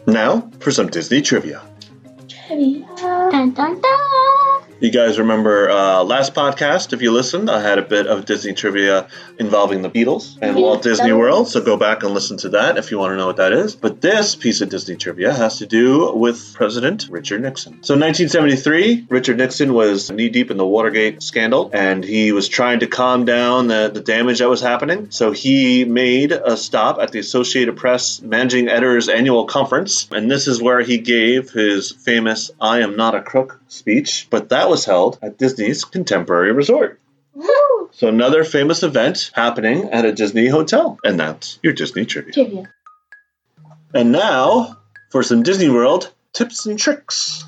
Now 0.08 0.50
for 0.62 0.72
some 0.72 0.88
Disney 0.88 1.22
trivia. 1.22 1.62
Dun, 2.48 3.52
dun, 3.52 3.82
dun. 3.82 4.55
You 4.82 4.92
guys 4.92 5.18
remember 5.18 5.70
uh, 5.70 6.04
last 6.04 6.34
podcast? 6.34 6.92
If 6.92 7.02
you 7.02 7.12
listened, 7.12 7.50
I 7.50 7.62
had 7.62 7.78
a 7.78 7.82
bit 7.82 8.08
of 8.08 8.26
Disney 8.26 8.54
trivia 8.54 9.08
involving 9.40 9.82
the 9.82 9.90
Beatles 9.90 10.38
and 10.42 10.58
Yeah, 10.58 10.62
Walt 10.62 10.84
Disney 10.84 11.14
World. 11.14 11.48
So 11.48 11.62
go 11.62 11.78
back 11.78 12.04
and 12.04 12.14
listen 12.14 12.36
to 12.40 12.50
that 12.50 12.78
if 12.78 12.92
you 12.92 13.00
want 13.00 13.14
to 13.14 13.18
know 13.18 13.26
what 13.26 13.38
that 13.38 13.54
is. 13.54 13.74
But 13.74 14.02
this 14.02 14.36
piece 14.36 14.60
of 14.60 14.68
Disney 14.68 14.98
trivia 14.98 15.34
has 15.34 15.60
to 15.60 15.66
do 15.66 16.14
with 16.14 16.54
President 16.56 17.08
Richard 17.10 17.42
Nixon. 17.42 17.84
So, 17.84 17.94
in 17.94 18.02
1973, 18.02 19.08
Richard 19.10 19.38
Nixon 19.38 19.74
was 19.74 20.12
knee 20.12 20.28
deep 20.28 20.52
in 20.52 20.58
the 20.58 20.66
Watergate 20.66 21.24
scandal, 21.24 21.70
and 21.72 22.04
he 22.04 22.34
was 22.34 22.50
trying 22.50 22.82
to 22.82 22.88
calm 22.88 23.24
down 23.24 23.68
the, 23.68 23.90
the 23.94 24.02
damage 24.02 24.40
that 24.40 24.50
was 24.50 24.60
happening. 24.60 25.08
So 25.10 25.32
he 25.32 25.86
made 25.86 26.34
a 26.34 26.58
stop 26.58 27.00
at 27.00 27.14
the 27.14 27.20
Associated 27.20 27.78
Press 27.78 28.22
Managing 28.22 28.68
Editors 28.68 29.08
Annual 29.08 29.46
Conference, 29.46 30.10
and 30.12 30.30
this 30.30 30.50
is 30.50 30.62
where 30.62 30.82
he 30.82 30.98
gave 30.98 31.52
his 31.52 31.94
famous 31.94 32.52
"I 32.60 32.82
am 32.82 32.98
not 32.98 33.16
a 33.16 33.22
crook" 33.22 33.62
speech. 33.70 34.28
But 34.30 34.50
that 34.50 34.65
was 34.70 34.86
held 34.86 35.20
at 35.22 35.38
Disney's 35.38 35.86
Contemporary 35.86 36.52
Resort. 36.52 37.00
Woo! 37.34 37.90
So 37.92 38.08
another 38.08 38.44
famous 38.44 38.84
event 38.84 39.32
happening 39.34 39.90
at 39.90 40.06
a 40.06 40.12
Disney 40.12 40.48
hotel, 40.48 41.00
and 41.04 41.20
that's 41.20 41.60
your 41.64 41.74
Disney 41.74 42.06
trivia. 42.06 42.34
Trivia. 42.34 42.74
And 43.94 44.12
now 44.12 44.78
for 45.10 45.24
some 45.24 45.44
Disney 45.44 45.70
World 45.70 46.12
tips 46.34 46.66
and 46.66 46.78
tricks. 46.78 47.46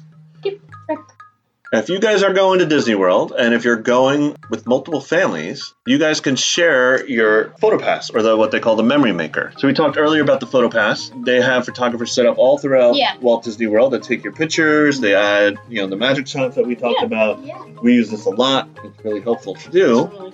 If 1.70 1.90
you 1.90 2.00
guys 2.00 2.24
are 2.24 2.32
going 2.34 2.60
to 2.60 2.66
Disney 2.66 2.96
World, 2.96 3.34
and 3.38 3.54
if 3.54 3.66
you're 3.66 3.76
going 3.76 4.38
with 4.50 4.66
multiple 4.66 5.02
families, 5.02 5.74
you 5.86 5.98
guys 5.98 6.22
can 6.22 6.38
share 6.38 7.06
your 7.06 7.50
PhotoPass 7.62 8.16
or 8.16 8.22
the 8.22 8.38
what 8.38 8.52
they 8.52 8.62
call 8.62 8.78
the 8.78 8.84
Memory 8.84 9.12
Maker. 9.12 9.52
So 9.58 9.68
we 9.68 9.74
talked 9.74 9.98
earlier 9.98 10.22
about 10.22 10.40
the 10.40 10.46
PhotoPass. 10.46 11.26
They 11.26 11.42
have 11.42 11.66
photographers 11.66 12.14
set 12.14 12.26
up 12.26 12.38
all 12.38 12.58
throughout 12.58 12.96
Yeah. 12.96 13.18
Walt 13.20 13.44
Disney 13.44 13.68
World 13.68 13.92
that 13.92 14.04
take 14.04 14.24
your 14.24 14.32
pictures. 14.32 15.02
They 15.02 15.14
add, 15.14 15.58
you 15.68 15.82
know, 15.82 15.88
the 15.88 15.98
magic 15.98 16.28
shots 16.28 16.56
that 16.56 16.66
we 16.66 16.76
talked 16.76 17.00
Yeah. 17.02 17.06
about. 17.06 17.44
Yeah. 17.46 17.62
We 17.82 17.96
use 17.96 18.10
this 18.10 18.26
a 18.26 18.30
lot. 18.30 18.70
It's 18.86 19.04
really 19.04 19.20
helpful 19.22 19.56
to 19.56 19.70
do. 19.70 20.06
Really. 20.08 20.34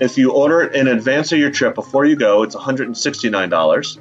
If 0.00 0.16
you 0.16 0.32
order 0.32 0.62
it 0.62 0.74
in 0.74 0.88
advance 0.88 1.30
of 1.32 1.38
your 1.38 1.50
trip 1.50 1.74
before 1.74 2.06
you 2.06 2.16
go, 2.16 2.42
it's 2.42 2.56
$169. 2.56 3.98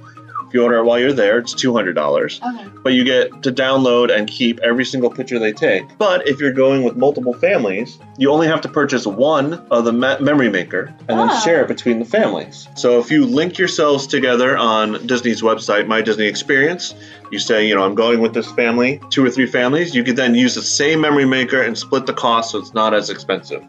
If 0.54 0.58
you 0.58 0.63
order 0.66 0.78
it 0.78 0.84
while 0.84 1.00
you're 1.00 1.13
there, 1.13 1.39
it's 1.39 1.56
$200. 1.56 1.98
Okay. 2.39 2.70
But 2.84 2.94
you 2.94 3.04
get 3.04 3.42
to 3.42 3.52
download 3.52 4.16
and 4.16 4.28
keep 4.28 4.60
every 4.60 4.86
single 4.86 5.10
picture 5.10 5.39
they 5.39 5.52
take. 5.52 5.98
But 5.98 6.28
if 6.28 6.39
you're 6.39 6.52
going 6.52 6.84
with 6.84 6.96
multiple 6.96 7.34
families, 7.34 7.98
you 8.20 8.30
only 8.30 8.46
have 8.46 8.62
to 8.62 8.70
purchase 8.70 9.08
one 9.08 9.56
of 9.72 9.84
the 9.84 9.92
me- 9.92 10.20
memory 10.20 10.52
maker 10.52 10.94
and 11.10 11.18
then 11.18 11.30
Ah. 11.32 11.39
share 11.39 11.63
it 11.63 11.68
between 11.68 11.98
the 11.98 12.06
families. 12.06 12.68
So 12.76 13.00
if 13.00 13.10
you 13.10 13.26
link 13.26 13.58
yourselves 13.58 14.06
together 14.06 14.56
on 14.56 15.08
Disney's 15.08 15.42
website, 15.42 15.88
My 15.88 16.04
Disney 16.04 16.28
Experience, 16.28 16.94
you 17.32 17.39
say, 17.39 17.66
you 17.68 17.74
know, 17.74 17.82
I'm 17.82 17.96
going 17.96 18.20
with 18.22 18.36
this 18.36 18.52
family, 18.52 19.02
two 19.10 19.26
or 19.26 19.32
three 19.32 19.48
families, 19.48 19.96
you 19.96 20.04
could 20.04 20.18
then 20.18 20.36
use 20.36 20.54
the 20.54 20.62
same 20.62 21.02
memory 21.02 21.26
maker 21.26 21.63
and 21.63 21.76
split 21.76 22.06
the 22.06 22.13
cost 22.13 22.52
so 22.52 22.60
it's 22.60 22.76
not 22.76 22.94
as 22.94 23.10
expensive. 23.10 23.63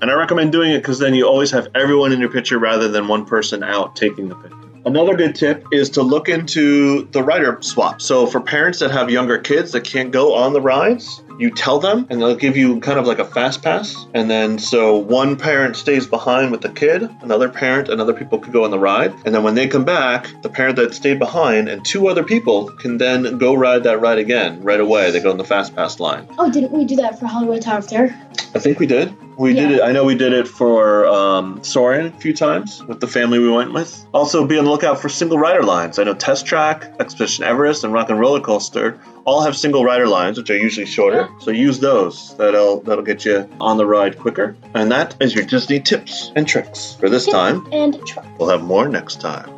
And 0.00 0.10
I 0.10 0.14
recommend 0.14 0.52
doing 0.52 0.70
it 0.70 0.78
because 0.78 0.98
then 0.98 1.12
you 1.14 1.26
always 1.28 1.50
have 1.50 1.68
everyone 1.74 2.12
in 2.12 2.20
your 2.20 2.30
picture 2.30 2.58
rather 2.58 2.88
than 2.88 3.08
one 3.08 3.26
person 3.26 3.62
out 3.62 3.94
taking 3.94 4.30
the 4.30 4.36
picture. 4.36 4.56
Another 4.86 5.16
good 5.16 5.34
tip 5.34 5.66
is 5.72 5.88
to 5.90 6.02
look 6.02 6.28
into 6.28 7.06
the 7.06 7.22
rider 7.22 7.56
swap. 7.62 8.02
So 8.02 8.26
for 8.26 8.40
parents 8.40 8.80
that 8.80 8.90
have 8.90 9.08
younger 9.08 9.38
kids 9.38 9.72
that 9.72 9.82
can't 9.82 10.10
go 10.10 10.34
on 10.34 10.52
the 10.52 10.60
rides, 10.60 11.22
you 11.38 11.50
tell 11.50 11.80
them 11.80 12.06
and 12.10 12.20
they'll 12.20 12.36
give 12.36 12.56
you 12.56 12.80
kind 12.80 12.98
of 12.98 13.06
like 13.06 13.18
a 13.18 13.24
fast 13.24 13.62
pass. 13.62 14.06
And 14.12 14.30
then 14.30 14.58
so 14.58 14.98
one 14.98 15.36
parent 15.36 15.76
stays 15.76 16.06
behind 16.06 16.52
with 16.52 16.60
the 16.60 16.68
kid, 16.68 17.08
another 17.22 17.48
parent 17.48 17.88
and 17.88 17.98
other 17.98 18.12
people 18.12 18.38
could 18.38 18.52
go 18.52 18.64
on 18.64 18.70
the 18.70 18.78
ride. 18.78 19.14
And 19.24 19.34
then 19.34 19.42
when 19.42 19.54
they 19.54 19.68
come 19.68 19.86
back, 19.86 20.28
the 20.42 20.50
parent 20.50 20.76
that 20.76 20.92
stayed 20.92 21.18
behind 21.18 21.68
and 21.70 21.82
two 21.82 22.08
other 22.08 22.22
people 22.22 22.66
can 22.66 22.98
then 22.98 23.38
go 23.38 23.54
ride 23.54 23.84
that 23.84 24.02
ride 24.02 24.18
again 24.18 24.62
right 24.62 24.80
away. 24.80 25.10
They 25.10 25.20
go 25.20 25.30
in 25.30 25.38
the 25.38 25.44
fast 25.44 25.74
pass 25.74 25.98
line. 25.98 26.28
Oh, 26.38 26.50
didn't 26.50 26.72
we 26.72 26.84
do 26.84 26.96
that 26.96 27.18
for 27.18 27.26
Hollywood 27.26 27.62
Tower 27.62 27.78
of 27.78 27.88
Terror? 27.88 28.14
I 28.54 28.58
think 28.58 28.78
we 28.78 28.86
did. 28.86 29.14
We 29.36 29.52
did 29.52 29.72
it. 29.72 29.82
I 29.82 29.92
know 29.92 30.04
we 30.04 30.14
did 30.14 30.32
it 30.32 30.46
for 30.46 31.06
um, 31.06 31.62
Soarin' 31.64 32.06
a 32.06 32.12
few 32.12 32.34
times 32.34 32.82
with 32.84 33.00
the 33.00 33.08
family 33.08 33.38
we 33.38 33.50
went 33.50 33.72
with. 33.72 34.06
Also, 34.12 34.46
be 34.46 34.58
on 34.58 34.64
the 34.64 34.70
lookout 34.70 35.00
for 35.00 35.08
single 35.08 35.38
rider 35.38 35.62
lines. 35.62 35.98
I 35.98 36.04
know 36.04 36.14
Test 36.14 36.46
Track, 36.46 36.94
Expedition 37.00 37.44
Everest, 37.44 37.84
and 37.84 37.92
Rock 37.92 38.10
and 38.10 38.20
Roller 38.20 38.40
Coaster 38.40 39.00
all 39.24 39.42
have 39.42 39.56
single 39.56 39.84
rider 39.84 40.06
lines, 40.06 40.38
which 40.38 40.50
are 40.50 40.56
usually 40.56 40.86
shorter. 40.86 41.28
So 41.40 41.50
use 41.50 41.80
those. 41.80 42.36
That'll 42.36 42.80
that'll 42.80 43.04
get 43.04 43.24
you 43.24 43.48
on 43.60 43.76
the 43.76 43.86
ride 43.86 44.18
quicker. 44.18 44.56
And 44.74 44.92
that 44.92 45.16
is 45.20 45.34
your 45.34 45.44
Disney 45.44 45.80
tips 45.80 46.30
and 46.36 46.46
tricks 46.46 46.94
for 47.00 47.08
this 47.08 47.24
Tips 47.24 47.34
time. 47.34 47.68
And 47.72 48.06
truck. 48.06 48.26
We'll 48.38 48.50
have 48.50 48.62
more 48.62 48.88
next 48.88 49.20
time. 49.20 49.50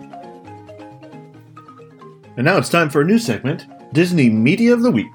And 2.37 2.45
now 2.45 2.59
it's 2.59 2.69
time 2.69 2.91
for 2.91 3.01
a 3.01 3.05
new 3.05 3.19
segment 3.19 3.67
Disney 3.93 4.31
Media 4.31 4.73
of 4.73 4.83
the 4.83 4.91
Week. 4.91 5.13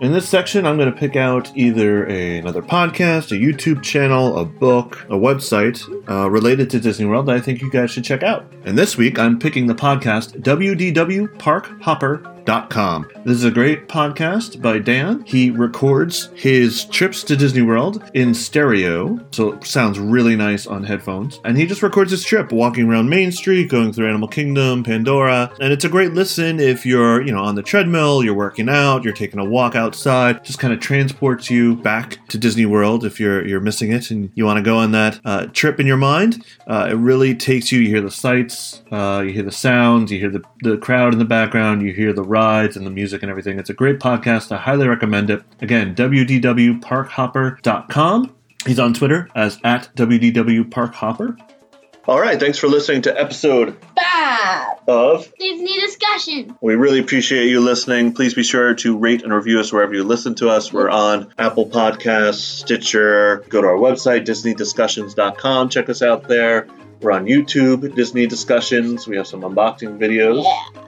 In 0.00 0.12
this 0.12 0.26
section, 0.26 0.64
I'm 0.64 0.78
going 0.78 0.90
to 0.90 0.98
pick 0.98 1.14
out 1.14 1.54
either 1.54 2.08
a, 2.08 2.38
another 2.38 2.62
podcast, 2.62 3.32
a 3.32 3.34
YouTube 3.34 3.82
channel, 3.82 4.38
a 4.38 4.46
book, 4.46 5.02
a 5.10 5.14
website 5.14 5.82
uh, 6.08 6.30
related 6.30 6.70
to 6.70 6.80
Disney 6.80 7.04
World 7.04 7.26
that 7.26 7.36
I 7.36 7.40
think 7.40 7.60
you 7.60 7.70
guys 7.70 7.90
should 7.90 8.04
check 8.04 8.22
out. 8.22 8.50
And 8.64 8.78
this 8.78 8.96
week, 8.96 9.18
I'm 9.18 9.38
picking 9.38 9.66
the 9.66 9.74
podcast 9.74 10.40
WDWParkHopper.com. 10.40 12.39
This 13.24 13.36
is 13.36 13.44
a 13.44 13.50
great 13.52 13.86
podcast 13.86 14.60
by 14.60 14.80
Dan. 14.80 15.22
He 15.24 15.50
records 15.50 16.30
his 16.34 16.84
trips 16.86 17.22
to 17.22 17.36
Disney 17.36 17.62
World 17.62 18.02
in 18.12 18.34
stereo, 18.34 19.24
so 19.30 19.52
it 19.52 19.64
sounds 19.64 20.00
really 20.00 20.34
nice 20.34 20.66
on 20.66 20.82
headphones. 20.82 21.38
And 21.44 21.56
he 21.56 21.64
just 21.64 21.80
records 21.80 22.10
his 22.10 22.24
trip, 22.24 22.50
walking 22.50 22.88
around 22.90 23.08
Main 23.08 23.30
Street, 23.30 23.70
going 23.70 23.92
through 23.92 24.08
Animal 24.08 24.26
Kingdom, 24.26 24.82
Pandora, 24.82 25.52
and 25.60 25.72
it's 25.72 25.84
a 25.84 25.88
great 25.88 26.12
listen 26.12 26.58
if 26.58 26.84
you're, 26.84 27.22
you 27.22 27.30
know, 27.30 27.38
on 27.44 27.54
the 27.54 27.62
treadmill, 27.62 28.24
you're 28.24 28.34
working 28.34 28.68
out, 28.68 29.04
you're 29.04 29.12
taking 29.12 29.38
a 29.38 29.44
walk 29.44 29.76
outside. 29.76 30.42
Just 30.44 30.58
kind 30.58 30.74
of 30.74 30.80
transports 30.80 31.50
you 31.50 31.76
back 31.76 32.18
to 32.30 32.36
Disney 32.36 32.66
World 32.66 33.04
if 33.04 33.20
you're 33.20 33.46
you're 33.46 33.60
missing 33.60 33.92
it 33.92 34.10
and 34.10 34.28
you 34.34 34.44
want 34.44 34.56
to 34.56 34.62
go 34.64 34.76
on 34.76 34.90
that 34.90 35.20
uh, 35.24 35.46
trip 35.52 35.78
in 35.78 35.86
your 35.86 35.98
mind. 35.98 36.44
Uh, 36.66 36.88
it 36.90 36.94
really 36.94 37.32
takes 37.32 37.70
you. 37.70 37.78
You 37.78 37.90
hear 37.90 38.00
the 38.00 38.10
sights, 38.10 38.82
uh, 38.90 39.22
you 39.24 39.32
hear 39.32 39.44
the 39.44 39.52
sounds, 39.52 40.10
you 40.10 40.18
hear 40.18 40.30
the 40.30 40.42
the 40.62 40.76
crowd 40.78 41.12
in 41.12 41.18
the 41.18 41.24
background. 41.24 41.82
You 41.82 41.92
hear 41.92 42.12
the 42.12 42.22
rides 42.22 42.76
and 42.76 42.86
the 42.86 42.90
music 42.90 43.22
and 43.22 43.30
everything. 43.30 43.58
It's 43.58 43.70
a 43.70 43.74
great 43.74 43.98
podcast. 43.98 44.52
I 44.52 44.58
highly 44.58 44.86
recommend 44.88 45.30
it. 45.30 45.42
Again, 45.60 45.94
wdwparkhopper.com. 45.94 48.34
He's 48.66 48.78
on 48.78 48.92
Twitter 48.94 49.28
as 49.34 49.58
at 49.64 49.88
wdwparkhopper. 49.96 51.38
All 52.06 52.18
right, 52.20 52.40
thanks 52.40 52.58
for 52.58 52.66
listening 52.66 53.02
to 53.02 53.20
episode 53.20 53.76
Five. 53.94 54.78
of. 54.88 55.30
Disney 55.38 55.78
discussion. 55.80 56.56
We 56.60 56.74
really 56.74 56.98
appreciate 56.98 57.48
you 57.48 57.60
listening. 57.60 58.14
Please 58.14 58.34
be 58.34 58.42
sure 58.42 58.74
to 58.76 58.96
rate 58.98 59.22
and 59.22 59.32
review 59.32 59.60
us 59.60 59.72
wherever 59.72 59.94
you 59.94 60.02
listen 60.02 60.34
to 60.36 60.48
us. 60.48 60.72
We're 60.72 60.88
on 60.90 61.32
Apple 61.38 61.66
Podcasts, 61.66 62.40
Stitcher. 62.40 63.44
Go 63.48 63.60
to 63.60 63.68
our 63.68 63.76
website, 63.76 64.24
DisneyDiscussions.com. 64.26 65.68
Check 65.68 65.88
us 65.88 66.02
out 66.02 66.26
there. 66.26 66.66
We're 67.00 67.12
on 67.12 67.24
YouTube, 67.24 67.94
Disney 67.94 68.26
Discussions. 68.26 69.06
We 69.06 69.16
have 69.16 69.26
some 69.26 69.40
unboxing 69.40 69.98
videos. 69.98 70.44
Yeah. 70.44 70.82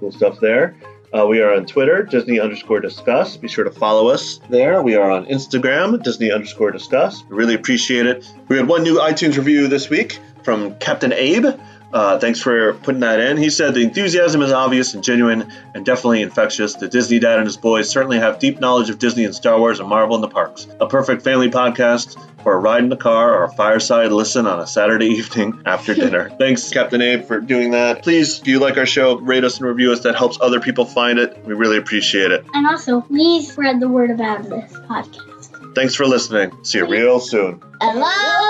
Cool 0.00 0.10
stuff 0.10 0.40
there. 0.40 0.76
Uh, 1.12 1.26
we 1.26 1.42
are 1.42 1.54
on 1.54 1.66
Twitter, 1.66 2.04
Disney 2.04 2.40
underscore 2.40 2.80
discuss. 2.80 3.36
Be 3.36 3.48
sure 3.48 3.64
to 3.64 3.70
follow 3.70 4.08
us 4.08 4.40
there. 4.48 4.80
We 4.80 4.94
are 4.94 5.10
on 5.10 5.26
Instagram, 5.26 6.02
Disney 6.02 6.30
underscore 6.30 6.70
discuss. 6.70 7.22
We 7.28 7.36
really 7.36 7.54
appreciate 7.54 8.06
it. 8.06 8.24
We 8.48 8.56
had 8.56 8.68
one 8.68 8.84
new 8.84 8.98
iTunes 8.98 9.36
review 9.36 9.68
this 9.68 9.90
week 9.90 10.18
from 10.44 10.76
Captain 10.76 11.12
Abe. 11.12 11.46
Uh, 11.92 12.18
thanks 12.18 12.40
for 12.40 12.74
putting 12.74 13.00
that 13.00 13.20
in. 13.20 13.36
He 13.36 13.50
said 13.50 13.74
the 13.74 13.82
enthusiasm 13.82 14.42
is 14.42 14.52
obvious 14.52 14.94
and 14.94 15.02
genuine 15.02 15.52
and 15.74 15.84
definitely 15.84 16.22
infectious. 16.22 16.74
The 16.74 16.88
Disney 16.88 17.18
dad 17.18 17.38
and 17.38 17.46
his 17.46 17.56
boys 17.56 17.90
certainly 17.90 18.18
have 18.18 18.38
deep 18.38 18.60
knowledge 18.60 18.90
of 18.90 18.98
Disney 18.98 19.24
and 19.24 19.34
Star 19.34 19.58
Wars 19.58 19.80
and 19.80 19.88
Marvel 19.88 20.14
in 20.14 20.22
the 20.22 20.28
parks. 20.28 20.66
A 20.80 20.86
perfect 20.86 21.22
family 21.22 21.50
podcast 21.50 22.16
for 22.42 22.54
a 22.54 22.58
ride 22.58 22.82
in 22.82 22.88
the 22.88 22.96
car 22.96 23.34
or 23.34 23.44
a 23.44 23.52
fireside 23.52 24.12
listen 24.12 24.46
on 24.46 24.60
a 24.60 24.66
Saturday 24.66 25.06
evening 25.20 25.62
after 25.66 25.94
dinner. 25.94 26.30
Thanks, 26.30 26.70
Captain 26.70 27.02
Abe, 27.02 27.24
for 27.24 27.40
doing 27.40 27.72
that. 27.72 28.02
Please, 28.02 28.40
if 28.40 28.46
you 28.46 28.60
like 28.60 28.76
our 28.76 28.86
show, 28.86 29.18
rate 29.18 29.44
us 29.44 29.58
and 29.58 29.66
review 29.66 29.92
us. 29.92 30.00
That 30.00 30.16
helps 30.16 30.38
other 30.40 30.60
people 30.60 30.84
find 30.84 31.18
it. 31.18 31.44
We 31.44 31.54
really 31.54 31.76
appreciate 31.76 32.30
it. 32.30 32.44
And 32.54 32.66
also, 32.66 33.00
please 33.00 33.50
spread 33.52 33.80
the 33.80 33.88
word 33.88 34.10
about 34.10 34.44
this 34.44 34.72
podcast. 34.72 35.74
Thanks 35.74 35.94
for 35.94 36.06
listening. 36.06 36.64
See 36.64 36.78
you 36.78 36.86
real 36.86 37.20
soon. 37.20 37.62
Aloha! 37.80 38.49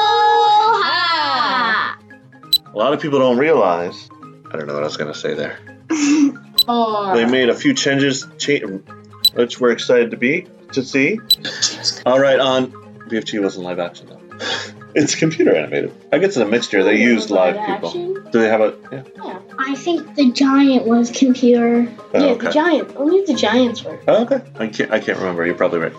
A 2.72 2.76
lot 2.76 2.92
of 2.92 3.00
people 3.00 3.18
don't 3.18 3.38
realize. 3.38 4.08
I 4.50 4.56
don't 4.56 4.66
know 4.66 4.74
what 4.74 4.82
I 4.82 4.86
was 4.86 4.96
going 4.96 5.12
to 5.12 5.18
say 5.18 5.34
there. 5.34 5.58
Four. 6.66 7.14
They 7.16 7.24
made 7.26 7.48
a 7.48 7.54
few 7.54 7.74
changes, 7.74 8.26
cha- 8.38 8.66
which 9.34 9.60
we're 9.60 9.72
excited 9.72 10.12
to 10.12 10.16
be 10.16 10.46
to 10.72 10.84
see. 10.84 11.18
All 12.06 12.20
right, 12.20 12.38
on 12.38 12.70
BFG 13.08 13.42
wasn't 13.42 13.64
live 13.64 13.80
action 13.80 14.06
though. 14.08 14.20
it's 14.94 15.14
computer 15.14 15.54
animated. 15.54 15.92
I 16.12 16.18
guess 16.18 16.28
it's 16.28 16.36
a 16.36 16.46
mixture. 16.46 16.84
They 16.84 17.02
oh, 17.02 17.08
used 17.08 17.30
live 17.30 17.56
people. 17.66 18.14
Do 18.30 18.40
they 18.40 18.48
have 18.48 18.60
a? 18.60 18.76
Yeah. 18.92 19.02
Yeah. 19.16 19.38
I 19.58 19.74
think 19.74 20.14
the 20.14 20.30
giant 20.30 20.86
was 20.86 21.10
computer. 21.10 21.92
Oh, 22.14 22.18
yeah, 22.18 22.32
okay. 22.32 22.46
the 22.46 22.52
giant. 22.52 22.96
Only 22.96 23.24
the 23.24 23.34
giants 23.34 23.82
were. 23.82 24.00
Oh, 24.06 24.22
okay. 24.24 24.42
I 24.58 24.68
can't. 24.68 24.92
I 24.92 25.00
can't 25.00 25.18
remember. 25.18 25.44
You're 25.44 25.56
probably 25.56 25.80
right. 25.80 25.94